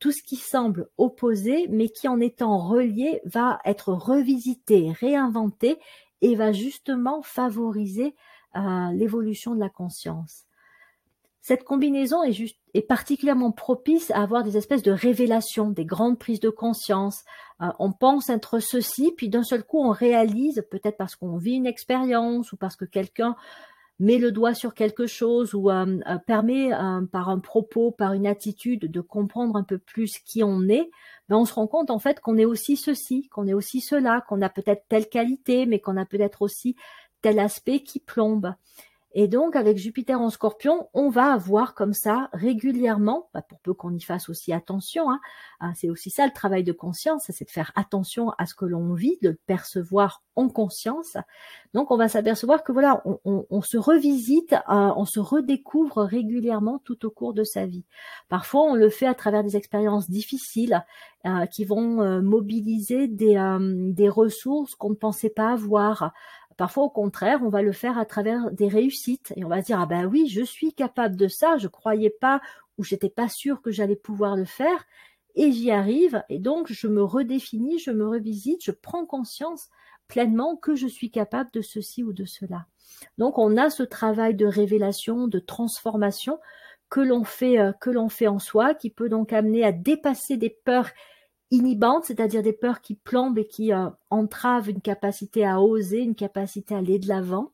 [0.00, 5.78] tout ce qui semble opposé, mais qui en étant relié va être revisité, réinventé
[6.20, 8.14] et va justement favoriser
[8.56, 10.44] euh, l'évolution de la conscience.
[11.40, 16.50] Cette combinaison est particulièrement propice à avoir des espèces de révélations, des grandes prises de
[16.50, 17.24] conscience.
[17.62, 21.54] Euh, on pense être ceci, puis d'un seul coup on réalise, peut-être parce qu'on vit
[21.54, 23.36] une expérience ou parce que quelqu'un
[23.98, 28.12] met le doigt sur quelque chose ou euh, euh, permet euh, par un propos, par
[28.12, 30.90] une attitude de comprendre un peu plus qui on est,
[31.28, 34.24] ben on se rend compte en fait qu'on est aussi ceci, qu'on est aussi cela,
[34.28, 36.76] qu'on a peut-être telle qualité, mais qu'on a peut-être aussi
[37.22, 38.54] tel aspect qui plombe.
[39.20, 43.74] Et donc, avec Jupiter en scorpion, on va avoir comme ça régulièrement, bah, pour peu
[43.74, 45.18] qu'on y fasse aussi attention, hein,
[45.58, 48.64] hein, c'est aussi ça le travail de conscience, c'est de faire attention à ce que
[48.64, 51.16] l'on vit, de le percevoir en conscience.
[51.74, 57.04] Donc, on va s'apercevoir que voilà, on, se revisite, euh, on se redécouvre régulièrement tout
[57.04, 57.84] au cours de sa vie.
[58.28, 60.84] Parfois, on le fait à travers des expériences difficiles
[61.26, 63.36] euh, qui vont euh, mobiliser des,
[63.92, 66.12] des ressources qu'on ne pensait pas avoir.
[66.58, 69.78] Parfois, au contraire, on va le faire à travers des réussites et on va dire
[69.80, 71.56] ah ben oui, je suis capable de ça.
[71.56, 72.40] Je croyais pas
[72.76, 74.84] ou j'étais pas sûr que j'allais pouvoir le faire
[75.36, 79.68] et j'y arrive et donc je me redéfinis, je me revisite, je prends conscience
[80.08, 82.66] pleinement que je suis capable de ceci ou de cela.
[83.18, 86.40] Donc on a ce travail de révélation, de transformation
[86.90, 90.36] que l'on fait euh, que l'on fait en soi qui peut donc amener à dépasser
[90.36, 90.90] des peurs
[91.50, 96.14] inhibantes, c'est-à-dire des peurs qui plombent et qui euh, entravent une capacité à oser, une
[96.14, 97.52] capacité à aller de l'avant.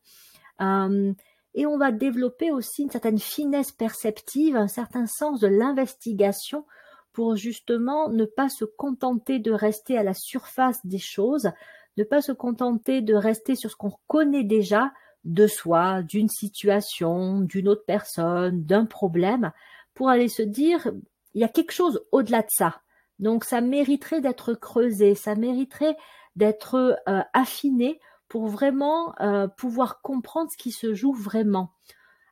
[0.60, 1.12] Euh,
[1.54, 6.64] et on va développer aussi une certaine finesse perceptive, un certain sens de l'investigation
[7.12, 11.50] pour justement ne pas se contenter de rester à la surface des choses,
[11.96, 14.92] ne pas se contenter de rester sur ce qu'on connaît déjà
[15.24, 19.52] de soi, d'une situation, d'une autre personne, d'un problème,
[19.94, 20.92] pour aller se dire,
[21.34, 22.80] il y a quelque chose au-delà de ça.
[23.18, 25.96] Donc ça mériterait d'être creusé, ça mériterait
[26.36, 31.70] d'être euh, affiné pour vraiment euh, pouvoir comprendre ce qui se joue vraiment.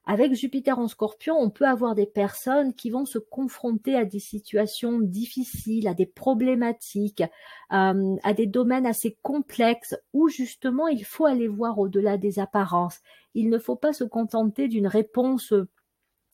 [0.04, 4.18] Avec Jupiter en scorpion, on peut avoir des personnes qui vont se confronter à des
[4.18, 7.22] situations difficiles, à des problématiques,
[7.72, 12.98] euh, à des domaines assez complexes où justement il faut aller voir au-delà des apparences.
[13.34, 15.54] Il ne faut pas se contenter d'une réponse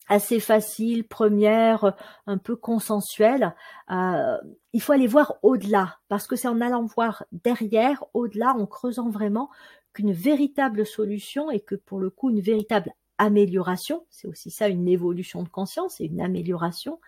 [0.09, 1.95] assez facile, première,
[2.27, 3.55] un peu consensuelle.
[3.91, 4.37] Euh,
[4.73, 9.09] il faut aller voir au-delà, parce que c'est en allant voir derrière, au-delà, en creusant
[9.09, 9.49] vraiment,
[9.93, 14.87] qu'une véritable solution et que pour le coup une véritable amélioration, c'est aussi ça une
[14.87, 16.99] évolution de conscience et une amélioration,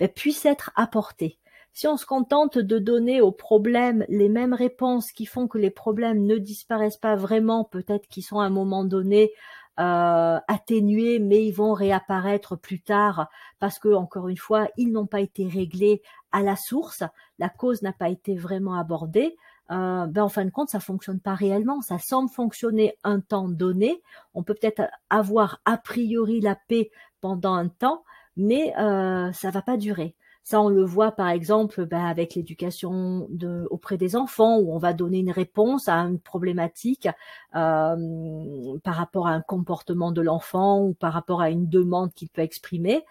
[0.00, 1.38] ben, puisse être apportée.
[1.74, 5.70] Si on se contente de donner aux problèmes les mêmes réponses qui font que les
[5.70, 9.30] problèmes ne disparaissent pas vraiment, peut-être qu'ils sont à un moment donné
[9.78, 13.28] euh, atténués, mais ils vont réapparaître plus tard
[13.60, 17.04] parce que, encore une fois, ils n'ont pas été réglés à la source,
[17.38, 19.36] la cause n'a pas été vraiment abordée.
[19.70, 21.80] Euh, ben en fin de compte, ça fonctionne pas réellement.
[21.82, 24.02] Ça semble fonctionner un temps donné.
[24.34, 28.04] On peut peut-être avoir a priori la paix pendant un temps,
[28.36, 30.14] mais euh, ça va pas durer.
[30.48, 34.78] Ça, on le voit par exemple bah, avec l'éducation de, auprès des enfants, où on
[34.78, 37.06] va donner une réponse à une problématique
[37.54, 42.30] euh, par rapport à un comportement de l'enfant ou par rapport à une demande qu'il
[42.30, 43.04] peut exprimer.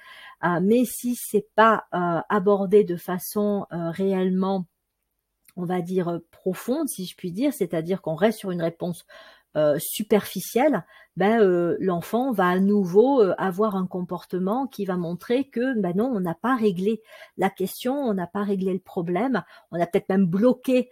[0.45, 4.65] Euh, mais si c'est pas euh, abordé de façon réellement,
[5.57, 9.05] on va dire profonde, si je puis dire, c'est-à-dire qu'on reste sur une réponse
[9.57, 15.45] euh, superficielle, ben, euh, l'enfant va à nouveau euh, avoir un comportement qui va montrer
[15.45, 17.01] que ben non, on n'a pas réglé
[17.37, 19.41] la question, on n'a pas réglé le problème,
[19.71, 20.91] on a peut-être même bloqué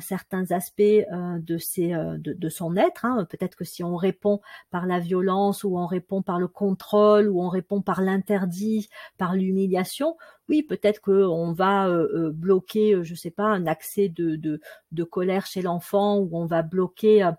[0.00, 3.04] certains aspects de, ses, de, son être.
[3.04, 3.24] Hein.
[3.30, 4.40] Peut-être que si on répond
[4.72, 9.36] par la violence ou on répond par le contrôle ou on répond par l'interdit, par
[9.36, 10.16] l'humiliation,
[10.48, 11.88] oui, peut-être qu'on va
[12.32, 16.62] bloquer, je sais pas, un accès de, de, de colère chez l'enfant ou on va
[16.62, 17.30] bloquer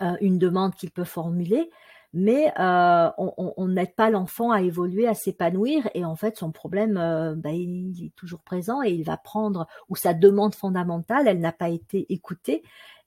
[0.00, 1.70] euh, une demande qu'il peut formuler,
[2.12, 6.96] mais euh, on n'aide pas l'enfant à évoluer, à s'épanouir, et en fait son problème,
[6.96, 11.40] euh, bah, il, est toujours présent et il va prendre, ou sa demande fondamentale, elle
[11.40, 12.62] n'a pas été écoutée,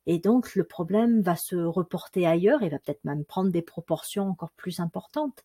[0.05, 4.29] et donc le problème va se reporter ailleurs et va peut-être même prendre des proportions
[4.29, 5.43] encore plus importantes.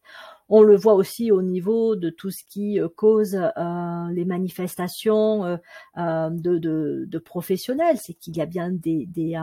[0.48, 5.58] On le voit aussi au niveau de tout ce qui cause les manifestations
[5.96, 9.36] de, professionnels, c'est qu'il y a bien des,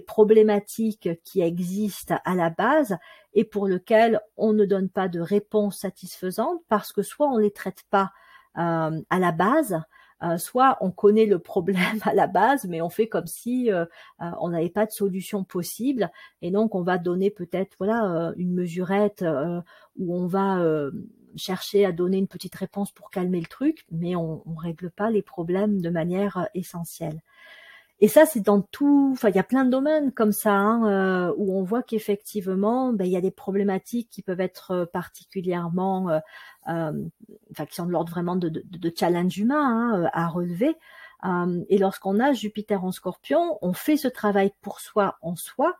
[0.00, 2.96] problématiques qui existent à la base
[3.34, 7.52] et pour lesquelles on ne donne pas de réponse satisfaisante parce que soit on les
[7.52, 8.12] traite pas
[8.54, 9.82] à la base,
[10.22, 13.84] euh, soit on connaît le problème à la base, mais on fait comme si euh,
[14.20, 16.10] euh, on n'avait pas de solution possible,
[16.42, 19.24] et donc on va donner peut-être voilà une mesurette
[19.96, 20.64] où on va
[21.36, 25.10] chercher à donner une petite réponse pour calmer le truc, mais on, ne règle pas
[25.10, 27.22] les problèmes de manière essentielle.
[28.02, 29.10] Et ça, c'est dans tout.
[29.12, 32.92] Enfin, il y a plein de domaines comme ça hein, euh, où on voit qu'effectivement,
[32.92, 36.92] ben, il y a des problématiques qui peuvent être euh, particulièrement, euh,
[37.52, 40.76] enfin, qui sont de l'ordre vraiment de, de, de, challenge humain hein, à relever.
[41.68, 45.76] et lorsqu'on a Jupiter en Scorpion, on fait ce travail pour soi en soi,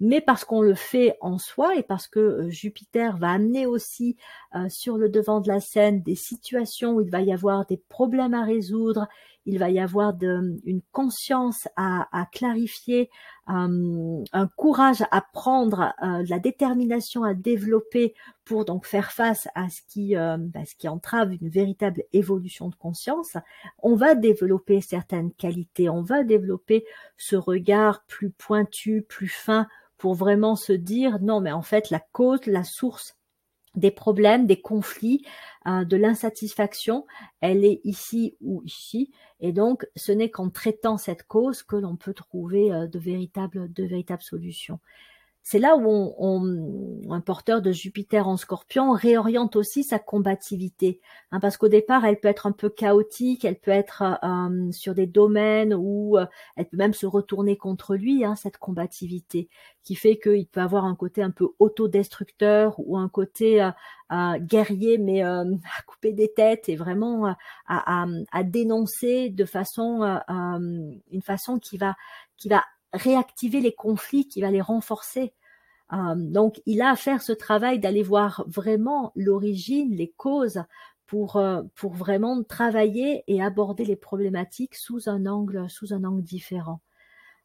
[0.00, 4.16] mais parce qu'on le fait en soi et parce que euh, Jupiter va amener aussi
[4.54, 7.78] euh, sur le devant de la scène des situations où il va y avoir des
[7.78, 9.08] problèmes à résoudre,
[9.46, 13.08] il va y avoir une conscience à, clarifier,
[13.48, 19.68] euh, un courage à prendre, de la détermination à développer pour donc faire face à
[19.68, 23.36] ce qui, bah, ce qui entrave une véritable évolution de conscience.
[23.82, 26.84] On va développer certaines qualités, on va développer
[27.16, 29.66] ce regard plus pointu, plus fin
[29.98, 33.15] pour vraiment se dire non mais en fait la cause, la source
[33.76, 35.24] des problèmes, des conflits,
[35.66, 37.06] euh, de l'insatisfaction,
[37.40, 39.12] elle est ici ou ici.
[39.40, 43.70] Et donc, ce n'est qu'en traitant cette cause que l'on peut trouver euh, de véritables
[44.22, 44.80] solutions
[45.48, 51.00] c'est là où un porteur de Jupiter en scorpion réoriente aussi sa combativité.
[51.30, 54.92] Hein, parce qu'au départ, elle peut être un peu chaotique, elle peut être euh, sur
[54.92, 59.48] des domaines où euh, elle peut même se retourner contre lui, hein, cette combativité,
[59.84, 64.98] qui fait qu'il peut avoir un côté un peu autodestructeur ou un côté euh, guerrier,
[64.98, 65.44] mais à
[65.86, 67.36] couper des têtes et vraiment
[67.68, 71.94] à, dénoncer de façon, une façon qui va
[72.92, 75.32] réactiver les conflits, qui va les renforcer.
[75.92, 80.62] Euh, donc, il a à faire ce travail d'aller voir vraiment l'origine, les causes,
[81.06, 86.80] pour, euh, vraiment travailler et aborder les problématiques sous un angle, sous un angle différent.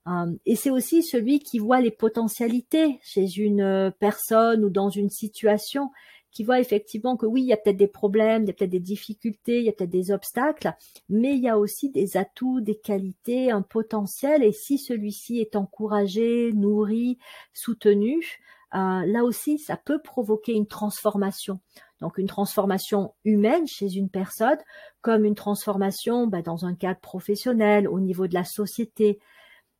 [0.07, 5.11] Euh, et c'est aussi celui qui voit les potentialités chez une personne ou dans une
[5.11, 5.91] situation
[6.31, 8.71] qui voit effectivement que oui, il y a peut-être des problèmes, il y a peut-être
[8.71, 10.73] des difficultés, il y a peut-être des obstacles,
[11.09, 15.55] mais il y a aussi des atouts, des qualités, un potentiel, et si celui-ci est
[15.55, 17.17] encouragé, nourri,
[17.53, 18.39] soutenu,
[18.73, 21.59] euh, là aussi, ça peut provoquer une transformation.
[21.99, 24.57] Donc une transformation humaine chez une personne,
[25.01, 29.19] comme une transformation bah, dans un cadre professionnel, au niveau de la société,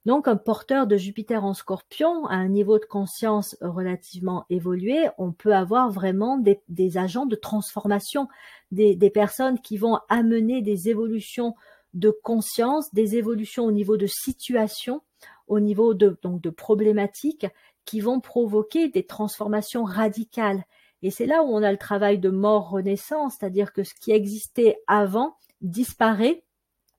[0.05, 5.31] donc, un porteur de Jupiter en scorpion, à un niveau de conscience relativement évolué, on
[5.31, 8.27] peut avoir vraiment des, agents de transformation,
[8.71, 11.53] des, personnes qui vont amener des évolutions
[11.93, 15.01] de conscience, des évolutions au niveau de situation,
[15.47, 17.45] au niveau de, donc de problématiques,
[17.85, 20.63] qui vont provoquer des transformations radicales.
[21.03, 24.81] Et c'est là où on a le travail de mort-renaissance, c'est-à-dire que ce qui existait
[24.87, 26.43] avant disparaît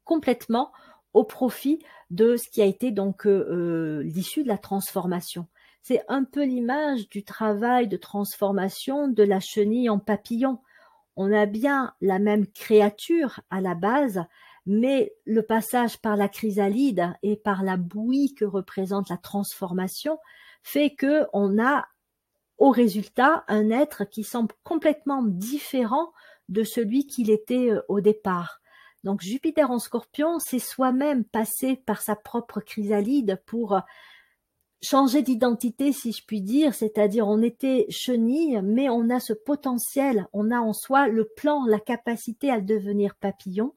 [0.05, 0.71] complètement
[1.15, 5.47] au profit de ce qui a été donc euh, euh, l'issue de la transformation.
[5.83, 10.61] C'est un peu l'image du travail de transformation de la chenille en papillon.
[11.17, 14.23] On a bien la même créature à la base,
[14.65, 20.19] mais le passage par la chrysalide et par la bouillie que représente la transformation
[20.63, 21.87] fait que on a
[22.59, 26.13] au résultat un être qui semble complètement différent
[26.49, 28.62] de celui qu'il était euh, au départ.
[29.05, 33.81] Donc Jupiter en scorpion, c'est soi-même passé par sa propre chrysalide pour euh,
[34.83, 40.27] changer d'identité, si je puis dire, c'est-à-dire on était chenille, mais on a ce potentiel,
[40.33, 43.75] on a en soi le plan, la capacité à devenir papillon,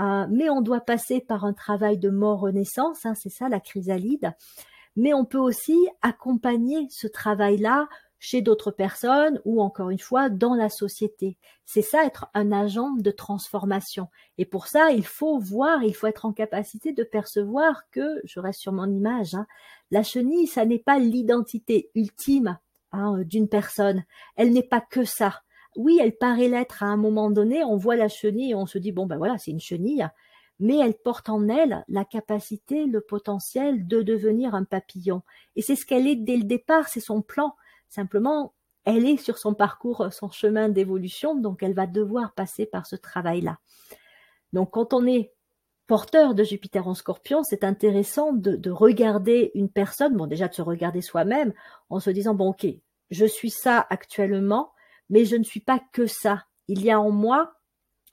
[0.00, 4.32] euh, mais on doit passer par un travail de mort-renaissance, hein, c'est ça la chrysalide,
[4.96, 7.88] mais on peut aussi accompagner ce travail-là
[8.18, 11.36] chez d'autres personnes ou encore une fois dans la société.
[11.64, 14.08] C'est ça être un agent de transformation.
[14.38, 18.40] Et pour ça, il faut voir, il faut être en capacité de percevoir que, je
[18.40, 19.46] reste sur mon image, hein,
[19.90, 22.58] la chenille, ça n'est pas l'identité ultime
[22.92, 24.04] hein, d'une personne.
[24.36, 25.42] Elle n'est pas que ça.
[25.76, 28.78] Oui, elle paraît l'être à un moment donné, on voit la chenille et on se
[28.78, 30.08] dit, bon ben voilà, c'est une chenille,
[30.58, 35.22] mais elle porte en elle la capacité, le potentiel de devenir un papillon.
[35.54, 37.54] Et c'est ce qu'elle est dès le départ, c'est son plan.
[37.88, 42.86] Simplement, elle est sur son parcours, son chemin d'évolution, donc elle va devoir passer par
[42.86, 43.58] ce travail-là.
[44.52, 45.32] Donc quand on est
[45.86, 50.62] porteur de Jupiter en scorpion, c'est intéressant de, regarder une personne, bon déjà de se
[50.62, 51.52] regarder soi-même,
[51.90, 52.66] en se disant, bon ok,
[53.10, 54.72] je suis ça actuellement,
[55.08, 56.44] mais je ne suis pas que ça.
[56.68, 57.54] Il y a en moi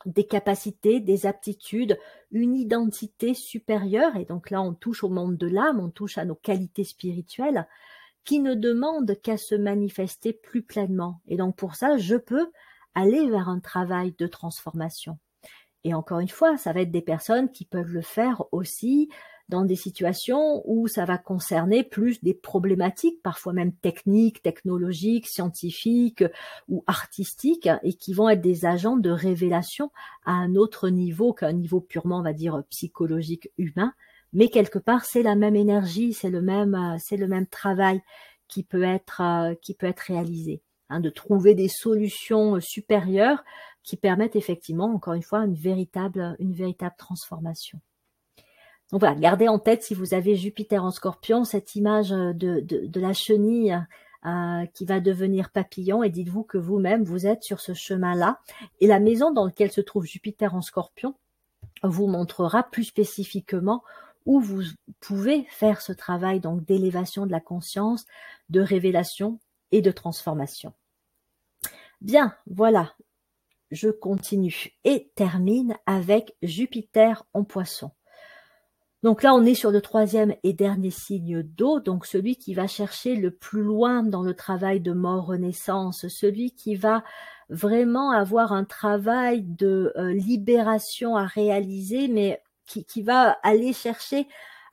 [0.05, 1.99] des capacités, des aptitudes,
[2.32, 6.26] une identité supérieure, et donc là on touche au monde de l'âme, on touche à
[6.26, 7.67] nos qualités spirituelles,
[8.26, 11.21] qui ne demandent qu'à se manifester plus pleinement.
[11.28, 12.51] Et donc pour ça, je peux
[12.95, 15.19] aller vers un travail de transformation.
[15.84, 19.09] Et encore une fois, ça va être des personnes qui peuvent le faire aussi
[19.49, 26.23] dans des situations où ça va concerner plus des problématiques, parfois même techniques, technologiques, scientifiques
[26.67, 29.91] ou artistiques, et qui vont être des agents de révélation
[30.26, 33.93] à un autre niveau qu'un niveau purement, on va dire, psychologique humain,
[34.34, 38.01] mais quelque part c'est la même énergie, c'est le même, euh, c'est le même travail
[38.47, 43.43] qui peut être euh, qui peut être réalisé, hein, de trouver des solutions euh, supérieures
[43.84, 47.80] qui permettent effectivement, encore une fois, une véritable une véritable transformation.
[48.91, 52.99] Donc voilà, gardez en tête si vous avez Jupiter en Scorpion cette image de, de,
[52.99, 53.76] la chenille
[54.76, 58.39] qui va devenir papillon et dites-vous que vous-même vous êtes sur ce chemin-là
[58.82, 61.15] et la maison dans laquelle se trouve Jupiter en Scorpion
[61.84, 63.84] vous montrera plus spécifiquement
[64.26, 64.63] où vous
[64.99, 68.05] pouvez faire ce travail donc d'élévation de la conscience,
[68.49, 69.39] de révélation
[69.71, 70.73] et de transformation.
[72.01, 72.93] Bien, voilà,
[73.71, 77.91] je continue et termine avec Jupiter en poisson.
[79.03, 82.65] Donc là, on est sur le troisième et dernier signe d'eau, donc celui qui va
[82.65, 87.03] chercher le plus loin dans le travail de mort-renaissance, celui qui va
[87.49, 94.28] vraiment avoir un travail de euh, libération à réaliser, mais qui, va aller chercher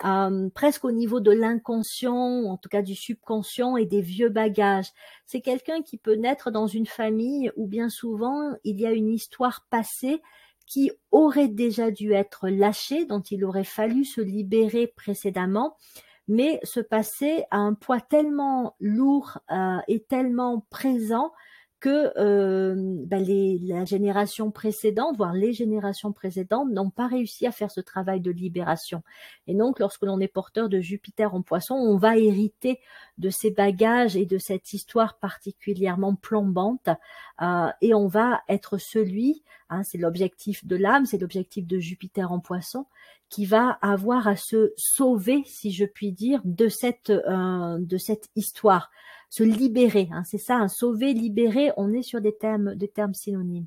[0.05, 4.91] euh, presque au niveau de l'inconscient, en tout cas du subconscient et des vieux bagages.
[5.27, 9.11] C'est quelqu'un qui peut naître dans une famille où bien souvent il y a une
[9.11, 10.21] histoire passée
[10.67, 15.77] qui aurait déjà dû être lâchée, dont il aurait fallu se libérer précédemment,
[16.29, 21.33] mais ce passé a un poids tellement lourd euh, et tellement présent
[21.83, 22.77] que euh,
[23.07, 27.81] bah, les, la génération précédente, voire les générations précédentes, n'ont pas réussi à faire ce
[27.81, 29.03] travail de libération.
[29.49, 32.79] Et donc, lorsque l'on est porteur de Jupiter en poisson, on va hériter
[33.19, 36.89] de ces bagages et de cette histoire particulièrement plombante,
[37.43, 39.43] euh, et on va être celui,
[39.73, 42.87] hein, c'est l'objectif de l'âme, c'est l'objectif de Jupiter en poisson,
[43.29, 47.79] qui va avoir à se sauver, si je puis dire, de cette, euh,
[48.37, 48.91] histoire
[49.31, 50.11] se libérer.
[50.13, 53.67] Hein, c'est ça, sauver, libérer, on est sur des termes, des termes synonymes.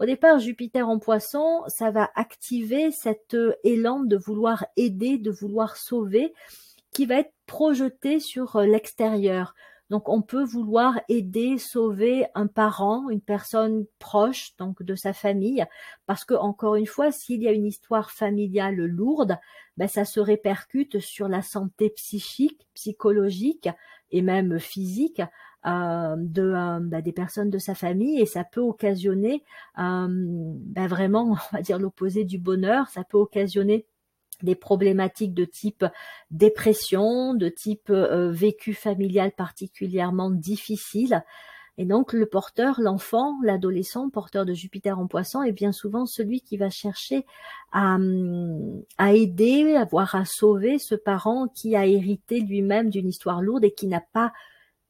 [0.00, 5.30] Au départ, Jupiter en poisson, ça va activer cet euh, élan de vouloir aider, de
[5.30, 6.32] vouloir sauver,
[6.92, 9.54] qui va être projeté sur euh, l'extérieur.
[9.92, 15.66] Donc on peut vouloir aider, sauver un parent, une personne proche donc de sa famille,
[16.06, 19.36] parce que encore une fois, s'il y a une histoire familiale lourde,
[19.76, 23.68] ben, ça se répercute sur la santé psychique, psychologique
[24.10, 25.20] et même physique
[25.66, 29.44] euh, de euh, ben, des personnes de sa famille et ça peut occasionner
[29.78, 33.86] euh, ben, vraiment on va dire l'opposé du bonheur ça peut occasionner
[34.44, 35.84] des problématiques de type
[36.30, 41.24] dépression, de type euh, vécu familial particulièrement difficile.
[41.78, 46.42] Et donc le porteur, l'enfant, l'adolescent, porteur de Jupiter en poisson, est bien souvent celui
[46.42, 47.24] qui va chercher
[47.72, 47.96] à,
[48.98, 53.64] à aider, à voir à sauver ce parent qui a hérité lui-même d'une histoire lourde
[53.64, 54.32] et qui n'a pas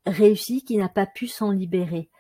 [0.07, 2.11] réussi, qui n'a pas pu s'en libérer.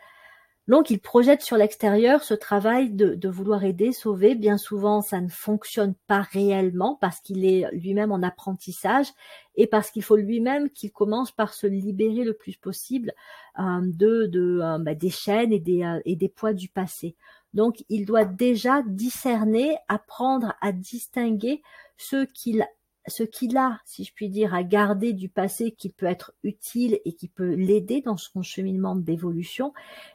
[0.68, 4.36] Donc il projette sur l'extérieur ce travail de, vouloir aider, sauver.
[4.36, 9.08] Bien souvent, ça ne fonctionne pas réellement parce qu'il est lui-même en apprentissage
[9.56, 13.12] et parce qu'il faut lui-même qu'il commence par se libérer le plus possible
[13.58, 14.30] euh, de,
[14.62, 17.16] euh, bah, des chaînes et des, euh, et des poids du passé.
[17.54, 21.62] Donc, il doit déjà discerner, apprendre à distinguer
[21.98, 22.64] ce qu'il
[23.06, 27.00] ce qu'il a, si je puis dire, à garder du passé qui peut être utile
[27.04, 29.72] et qui peut l'aider dans son cheminement d'évolution,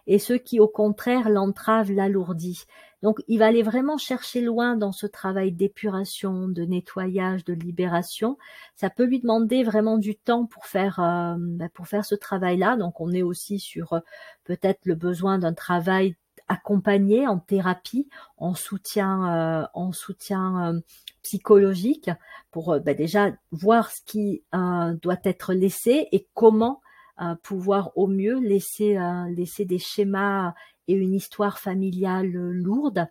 [0.07, 2.65] et ce qui, au contraire, l'entrave, l'alourdit.
[3.03, 8.37] Donc, il va aller vraiment chercher loin dans ce travail d'épuration, de nettoyage, de libération.
[8.75, 12.75] Ça peut lui demander vraiment du temps pour faire euh, bah, pour faire ce travail-là.
[12.75, 13.99] Donc, on est aussi sur euh,
[14.45, 16.15] peut-être le besoin d'un travail
[16.47, 20.81] accompagné en thérapie, en soutien, euh, en soutien
[21.27, 22.09] psychologique
[22.51, 26.81] pour euh, bah, déjà voir ce qui euh, doit être laissé et comment
[27.21, 28.97] euh, pouvoir au mieux laisser,
[29.29, 30.53] laisser des schémas
[30.87, 33.07] et une histoire familiale lourde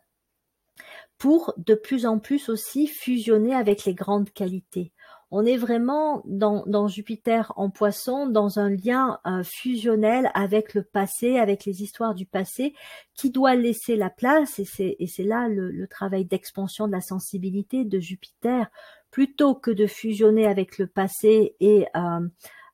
[1.19, 4.93] pour de plus en plus aussi fusionner avec les grandes qualités
[5.31, 11.39] on est vraiment dans, Jupiter en poisson, dans un lien euh, fusionnel avec le passé,
[11.39, 12.75] avec les histoires du passé,
[13.15, 14.65] qui doit laisser la place, et
[15.07, 18.69] c'est là le, travail d'expansion de la sensibilité de Jupiter,
[19.11, 22.29] plutôt que de fusionner avec le passé et, euh,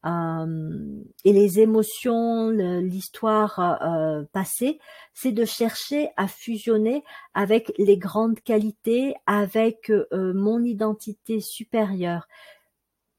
[0.05, 4.80] et les émotions, l'histoire passée,
[5.14, 12.26] c'est de chercher à fusionner avec les grandes qualités, avec mon identité supérieure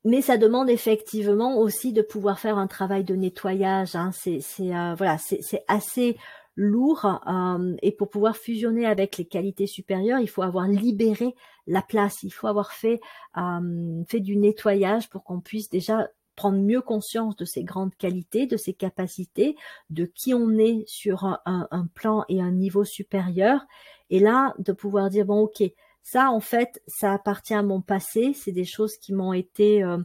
[0.05, 3.95] mais ça demande effectivement aussi de pouvoir faire un travail de nettoyage.
[3.95, 4.11] Hein.
[4.13, 6.17] C'est euh, voilà, c'est assez
[6.55, 11.34] lourd euh, et pour pouvoir fusionner avec les qualités supérieures, il faut avoir libéré
[11.65, 12.99] la place, il faut avoir fait
[13.38, 18.47] euh, fait du nettoyage pour qu'on puisse déjà prendre mieux conscience de ses grandes qualités,
[18.47, 19.55] de ses capacités,
[19.89, 23.61] de qui on est sur un, plan et un niveau supérieur,
[24.09, 25.63] et là de pouvoir dire bon ok
[26.03, 28.34] ça, en fait, ça appartient à mon passé.
[28.34, 29.97] C'est des choses qui m'ont été euh,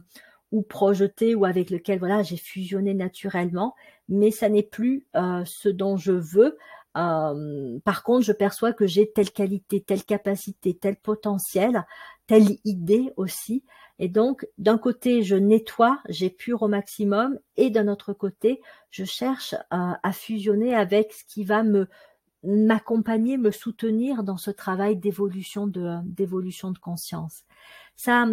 [0.51, 3.75] ou projetées ou avec lesquelles voilà j'ai fusionné naturellement.
[4.07, 6.57] Mais ça n'est plus euh, ce dont je veux.
[6.97, 11.85] Euh, par contre, je perçois que j'ai telle qualité, telle capacité, tel potentiel,
[12.27, 13.63] telle idée aussi.
[13.99, 19.55] Et donc, d'un côté, je nettoie, j'épure au maximum, et d'un autre côté, je cherche
[19.69, 21.87] à fusionner avec ce qui va me
[22.43, 27.43] m'accompagner, me soutenir dans ce travail d'évolution de d'évolution de conscience.
[27.97, 28.25] Ça,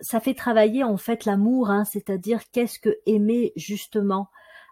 [0.00, 4.30] ça fait travailler en fait l'amour, hein, c'est-à-dire qu'est-ce que aimer justement.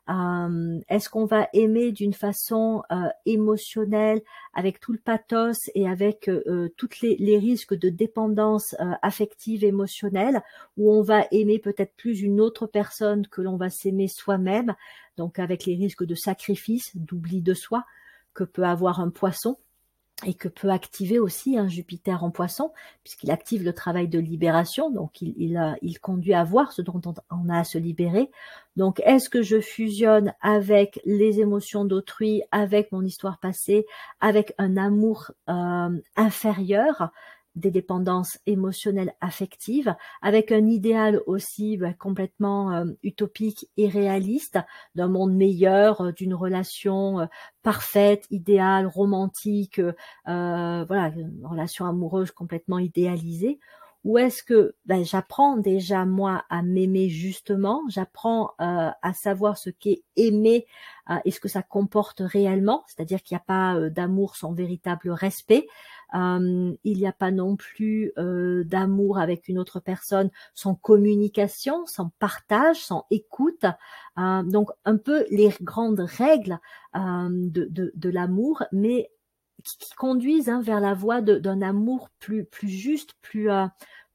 [0.08, 4.22] Euh, est-ce qu'on va aimer d'une façon euh, émotionnelle,
[4.54, 10.42] avec tout le pathos et avec euh, tous les, les, risques de dépendance affective, émotionnelle,
[10.76, 14.74] ou on va aimer peut-être plus une autre personne que l'on va s'aimer soi-même,
[15.18, 17.84] donc avec les risques de sacrifice, d'oubli de soi
[18.32, 19.58] que peut avoir un poisson?
[20.26, 22.72] Et que peut activer aussi un Jupiter en poisson,
[23.04, 27.00] puisqu'il active le travail de libération, donc il, conduit à voir ce dont
[27.30, 28.30] on a à se libérer.
[28.76, 33.86] Donc est-ce que je fusionne avec les émotions d'autrui, avec mon histoire passée,
[34.20, 37.10] avec un amour euh, inférieur?
[37.58, 44.58] Des dépendances émotionnelles affectives, avec un idéal aussi bah, complètement euh, utopique et réaliste
[44.94, 47.26] d'un monde meilleur, euh, d'une relation euh,
[47.62, 49.80] parfaite, idéale, romantique,
[50.24, 53.58] voilà, une relation amoureuse complètement idéalisée,
[54.04, 60.02] ou est-ce que ben, j'apprends déjà moi à m'aimer justement, j'apprends à savoir ce qu'est
[60.16, 60.66] aimer
[61.24, 65.66] et ce que ça comporte réellement, c'est-à-dire qu'il n'y a pas d'amour sans véritable respect,
[66.14, 71.84] euh, il n'y a pas non plus euh, d'amour avec une autre personne sans communication,
[71.86, 73.64] sans partage, sans écoute.
[74.18, 76.58] Euh, donc un peu les grandes règles
[76.94, 79.10] de, de, l'amour, mais
[79.64, 83.50] qui, conduisent hein, vers la voie d'un amour plus, plus juste, plus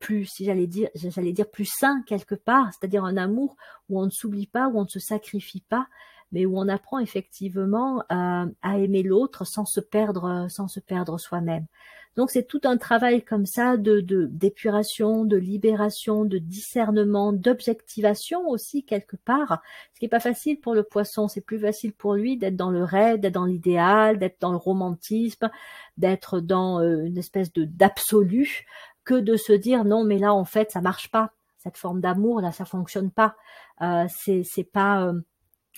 [0.03, 3.55] plus, si j'allais dire, j'allais dire plus sain quelque part, c'est-à-dire un amour
[3.87, 5.87] où on ne s'oublie pas, où on ne se sacrifie pas,
[6.33, 11.17] mais où on apprend effectivement euh, à aimer l'autre sans se perdre, sans se perdre
[11.17, 11.67] soi-même.
[12.15, 18.83] Donc c'est tout un travail comme ça de d'épuration, de, libération, de discernement, d'objectivation aussi
[18.83, 19.61] quelque part.
[19.93, 22.69] Ce qui est pas facile pour le poisson, c'est plus facile pour lui d'être dans
[22.69, 25.49] le rêve, d'être dans l'idéal, d'être dans le romantisme,
[25.97, 28.65] d'être dans euh, une espèce de d'absolu,
[29.05, 32.41] que de se dire non mais là en fait ça marche pas cette forme d'amour
[32.41, 33.35] là ça fonctionne pas
[33.81, 35.21] euh, c'est c'est pas euh,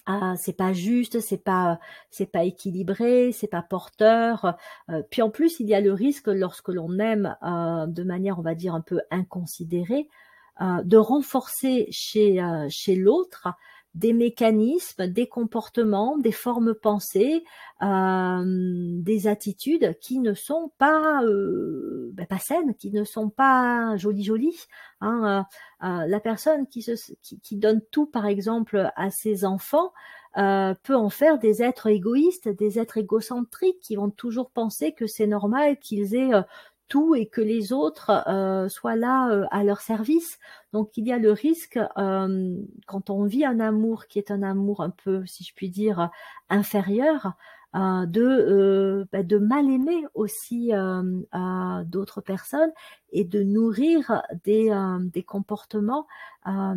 [0.07, 1.79] ah, c'est pas juste, c'est pas
[2.11, 4.55] c'est pas équilibré, c'est pas porteur.
[4.89, 8.37] Euh, puis en plus, il y a le risque lorsque l'on aime euh, de manière,
[8.37, 10.07] on va dire un peu inconsidérée,
[10.61, 12.39] euh, de renforcer chez
[12.69, 13.47] chez l'autre
[13.95, 17.45] des mécanismes, des comportements, des formes pensées,
[17.81, 23.95] euh, des attitudes qui ne sont pas euh, ben, pas saines, qui ne sont pas
[23.95, 24.65] jolies jolies.
[24.99, 25.45] Hein,
[25.83, 26.91] euh, la personne qui, se,
[27.21, 29.91] qui, qui, donne tout, par exemple, à ses enfants,
[30.35, 35.27] peut en faire des êtres égoïstes, des êtres égocentriques qui vont toujours penser que c'est
[35.27, 36.33] normal qu'ils aient
[36.87, 40.39] tout et que les autres euh, soient là euh, à leur service.
[40.73, 42.57] Donc il y a le risque, euh,
[42.87, 46.09] quand on vit un amour qui est un amour un peu, si je puis dire,
[46.49, 47.33] inférieur,
[47.73, 50.71] de, bah, de mal aimer aussi
[51.87, 52.71] d'autres personnes
[53.11, 54.73] et de nourrir des,
[55.11, 56.07] des comportements,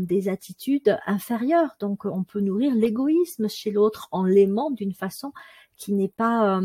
[0.01, 1.77] des attitudes inférieures.
[1.79, 5.33] Donc on peut nourrir l'égoïsme chez l'autre en l'aimant d'une façon
[5.77, 6.61] qui n'est pas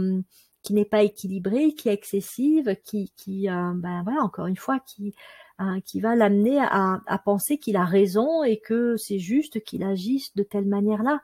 [0.64, 4.80] qui n'est pas équilibrée, qui est excessive, qui, qui euh, ben voilà, encore une fois,
[4.80, 5.14] qui,
[5.62, 10.34] euh, qui va l'amener à, penser qu'il a raison et que c'est juste qu'il agisse
[10.36, 11.22] de telle manière-là.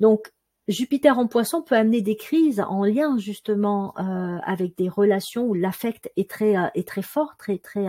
[0.00, 0.32] Donc,
[0.68, 5.54] Jupiter en poisson peut amener des crises en lien justement euh, avec des relations où
[5.54, 7.86] l'affect est très, est très fort, très, très,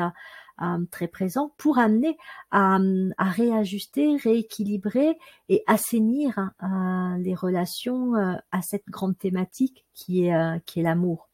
[0.92, 2.18] très présent pour amener
[2.52, 2.80] à,
[3.18, 5.18] à, réajuster, rééquilibrer
[5.50, 11.30] et assainir euh, les relations euh, à cette grande thématique qui est, qui est l'amour.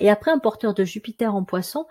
[0.00, 1.86] Et après, un porteur de Jupiter en poisson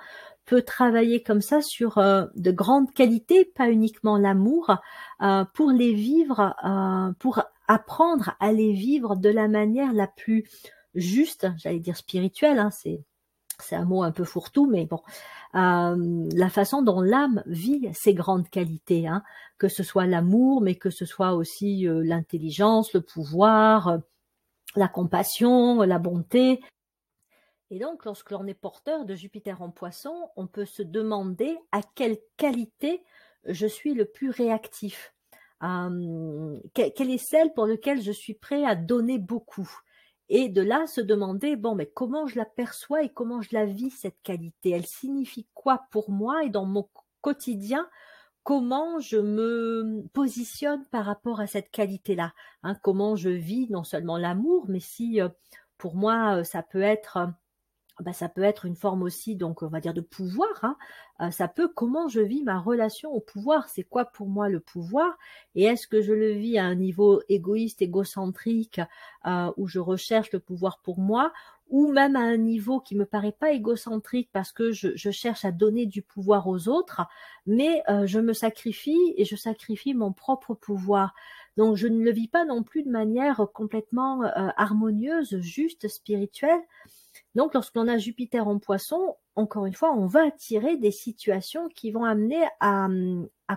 [0.45, 4.77] peut travailler comme ça sur de grandes qualités, pas uniquement l'amour,
[5.53, 6.55] pour les vivre,
[7.19, 10.49] pour apprendre à les vivre de la manière la plus
[10.95, 13.03] juste, j'allais dire spirituelle, hein, c'est
[13.61, 15.01] c'est un mot un peu fourre-tout, mais bon,
[15.53, 19.23] la façon dont l'âme vit ses grandes qualités, hein,
[19.57, 23.97] que ce soit l'amour, mais que ce soit aussi euh, l'intelligence, le pouvoir, euh,
[24.75, 26.61] la compassion, la bonté.
[27.71, 31.81] Et donc, lorsque l'on est porteur de Jupiter en poisson, on peut se demander à
[31.83, 33.03] quelle qualité
[33.45, 35.13] je suis le plus réactif.
[35.61, 39.69] quelle est celle pour laquelle je suis prêt à donner beaucoup?
[40.29, 43.65] Et de là se demander bon mais comment je la perçois et comment je la
[43.65, 44.71] vis cette qualité?
[44.71, 46.87] Elle signifie quoi pour moi et dans mon
[47.21, 47.89] quotidien?
[48.43, 53.83] Comment je me positionne par rapport à cette qualité là hein, comment je vis non
[53.83, 55.29] seulement l'amour mais si euh,
[55.77, 57.17] pour moi euh, ça peut être
[57.99, 60.49] bah, ça peut être une forme aussi, donc on va dire de pouvoir.
[60.63, 60.77] Hein.
[61.21, 63.67] Euh, ça peut comment je vis ma relation au pouvoir?
[63.67, 65.17] C'est quoi pour moi le pouvoir?
[65.55, 68.79] Et est-ce que je le vis à un niveau égoïste, égocentrique,
[69.25, 71.33] euh, où je recherche le pouvoir pour moi,
[71.69, 75.51] ou même à un niveau qui me paraît pas égocentrique parce que je, cherche à
[75.51, 77.01] donner du pouvoir aux autres,
[77.45, 81.13] mais euh, je me sacrifie et je sacrifie mon propre pouvoir.
[81.57, 84.21] Donc je ne le vis pas non plus de manière complètement
[84.55, 86.61] harmonieuse, juste, spirituelle.
[87.35, 91.91] Donc, lorsqu'on a Jupiter en poisson, encore une fois, on va attirer des situations qui
[91.91, 92.87] vont amener à,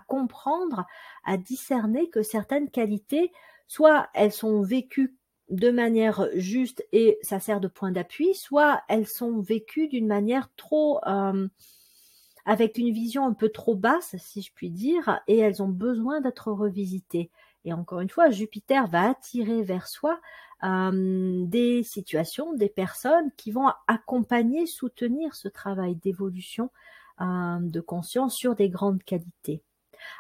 [0.06, 0.86] comprendre,
[1.24, 3.32] à discerner que certaines qualités,
[3.66, 5.16] soit elles sont vécues
[5.50, 10.50] de manière juste et ça sert de point d'appui, soit elles sont vécues d'une manière
[10.56, 11.48] trop euh,
[12.44, 16.20] avec une vision un peu trop basse, si je puis dire, et elles ont besoin
[16.20, 17.30] d'être revisitées.
[17.64, 20.20] Et encore une fois, Jupiter va attirer vers soi
[20.64, 26.70] euh, des situations, des personnes qui vont accompagner, soutenir ce travail d'évolution
[27.20, 29.62] euh, de conscience sur des grandes qualités.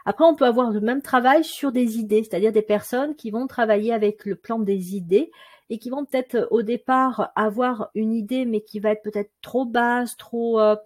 [0.04, 3.46] Après, on peut avoir le même travail sur des idées, c'est-à-dire des personnes qui vont
[3.46, 5.30] travailler avec le plan des idées
[5.70, 9.64] et qui vont peut-être au départ avoir une idée, mais qui va être peut-être trop
[9.64, 10.76] basse, trop euh,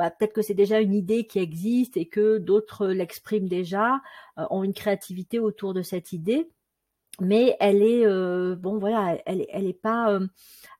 [0.00, 4.00] bah, peut-être que c'est déjà une idée qui existe et que d'autres l'expriment déjà,
[4.38, 6.48] euh, ont une créativité autour de cette idée,
[7.20, 10.26] mais elle est euh, bon voilà, elle, est pas euh,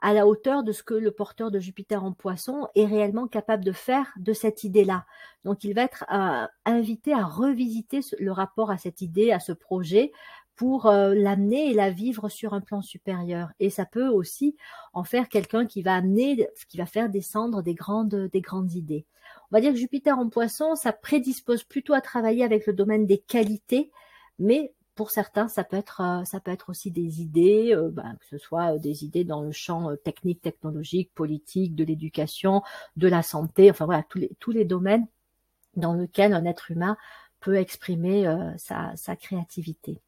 [0.01, 3.63] à la hauteur de ce que le porteur de Jupiter en Poisson est réellement capable
[3.63, 5.05] de faire de cette idée-là.
[5.45, 6.07] Donc il va être
[6.65, 10.13] invité à revisiter le rapport à cette idée, à ce projet,
[10.61, 13.49] pour l'amener et la vivre sur un plan supérieur.
[13.61, 14.59] Et ça peut aussi
[14.93, 19.07] en faire quelqu'un qui va amener, qui va faire descendre des grandes, des grandes idées.
[19.51, 23.07] On va dire que Jupiter en poisson, ça prédispose plutôt à travailler avec le domaine
[23.07, 23.91] des qualités,
[24.39, 28.37] mais pour certains, ça peut être, ça peut être aussi des idées, ben, que ce
[28.37, 32.61] soit des idées dans le champ technique, technologique, politique, de l'éducation,
[32.99, 35.07] de la santé, enfin voilà, tous les, tous les domaines
[35.75, 36.99] dans lesquels un être humain
[37.41, 40.03] peut exprimer sa, sa créativité.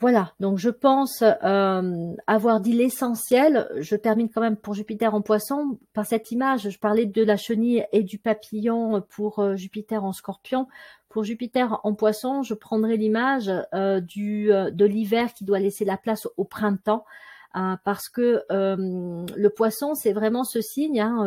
[0.00, 3.68] Voilà, donc je pense euh, avoir dit l'essentiel.
[3.76, 5.78] Je termine quand même pour Jupiter en poisson.
[5.92, 10.14] Par cette image, je parlais de la chenille et du papillon pour euh, Jupiter en
[10.14, 10.68] scorpion.
[11.10, 15.98] Pour Jupiter en poisson, je prendrai l'image euh, du de l'hiver qui doit laisser la
[15.98, 17.04] place au printemps.
[17.52, 21.26] parce que le poisson, c'est vraiment ce signe hein,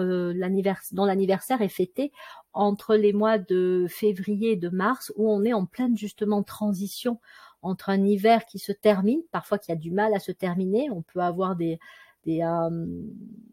[0.93, 2.11] dont l'anniversaire est fêté
[2.53, 7.19] entre les mois de février et de mars, où on est en pleine justement transition
[7.63, 10.89] entre un hiver qui se termine, parfois qui a du mal à se terminer.
[10.91, 11.79] On peut avoir des,
[12.25, 12.69] des, euh,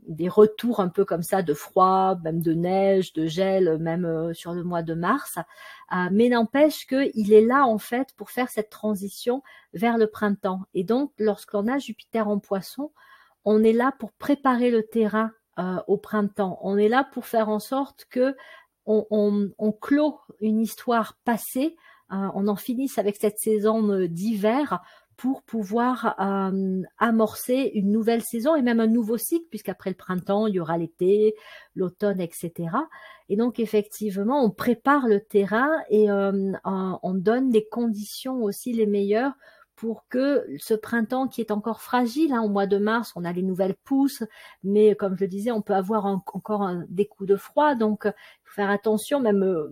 [0.06, 4.32] des retours un peu comme ça de froid, même de neige, de gel, même euh,
[4.34, 5.38] sur le mois de mars.
[5.92, 9.42] Euh, mais n'empêche qu'il est là en fait pour faire cette transition
[9.74, 10.62] vers le printemps.
[10.74, 12.92] Et donc, lorsqu'on a Jupiter en poisson,
[13.44, 15.32] on est là pour préparer le terrain
[15.88, 16.58] au printemps.
[16.62, 18.34] On est là pour faire en sorte que
[18.86, 21.76] on, on, on clôt une histoire passée,
[22.10, 24.80] on en finisse avec cette saison d'hiver
[25.20, 30.46] pour pouvoir euh, amorcer une nouvelle saison et même un nouveau cycle, puisqu'après le printemps,
[30.46, 31.34] il y aura l'été,
[31.74, 32.70] l'automne, etc.
[33.28, 38.86] Et donc, effectivement, on prépare le terrain et euh, on donne les conditions aussi les
[38.86, 39.34] meilleures
[39.76, 43.32] pour que ce printemps qui est encore fragile, hein, au mois de mars, on a
[43.32, 44.24] les nouvelles pousses,
[44.64, 48.54] mais comme je le disais, on peut avoir encore des coups de froid, donc faut
[48.54, 49.68] faire attention, même euh,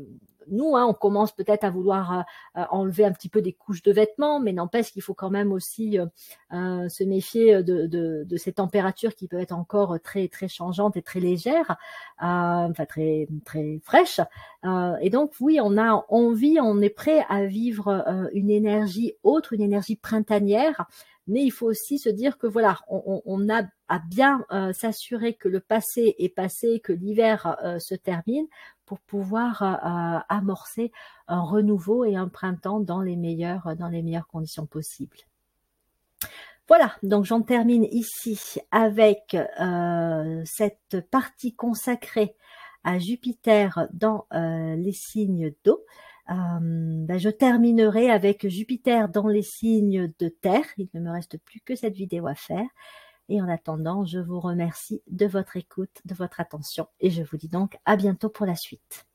[0.51, 2.23] nous, hein, on commence peut-être à vouloir euh,
[2.61, 5.53] euh, enlever un petit peu des couches de vêtements, mais n'empêche qu'il faut quand même
[5.53, 11.03] aussi euh, se méfier de, ces températures qui peuvent être encore très très changeantes et
[11.03, 11.77] très légères,
[12.19, 14.21] enfin très très fraîches.
[14.65, 19.63] Et donc oui, on a envie, on est prêt à vivre une énergie autre, une
[19.63, 20.87] énergie printanière
[21.31, 25.61] mais il faut aussi se dire que voilà, on, a à bien s'assurer que le
[25.61, 28.47] passé est passé, que l'hiver se termine
[28.89, 30.93] pour pouvoir euh, amorcer
[31.29, 35.19] un renouveau et un printemps dans les meilleures, dans les meilleures conditions possibles.
[36.69, 42.35] Voilà, donc j'en termine ici avec euh, cette partie consacrée
[42.85, 45.85] à Jupiter dans euh, les signes d'eau.
[46.29, 50.67] Ben, je terminerai avec Jupiter dans les signes de terre.
[50.77, 52.67] Il ne me reste plus que cette vidéo à faire.
[53.29, 57.37] Et en attendant, je vous remercie de votre écoute, de votre attention et je vous
[57.37, 59.07] dis donc à bientôt pour la suite.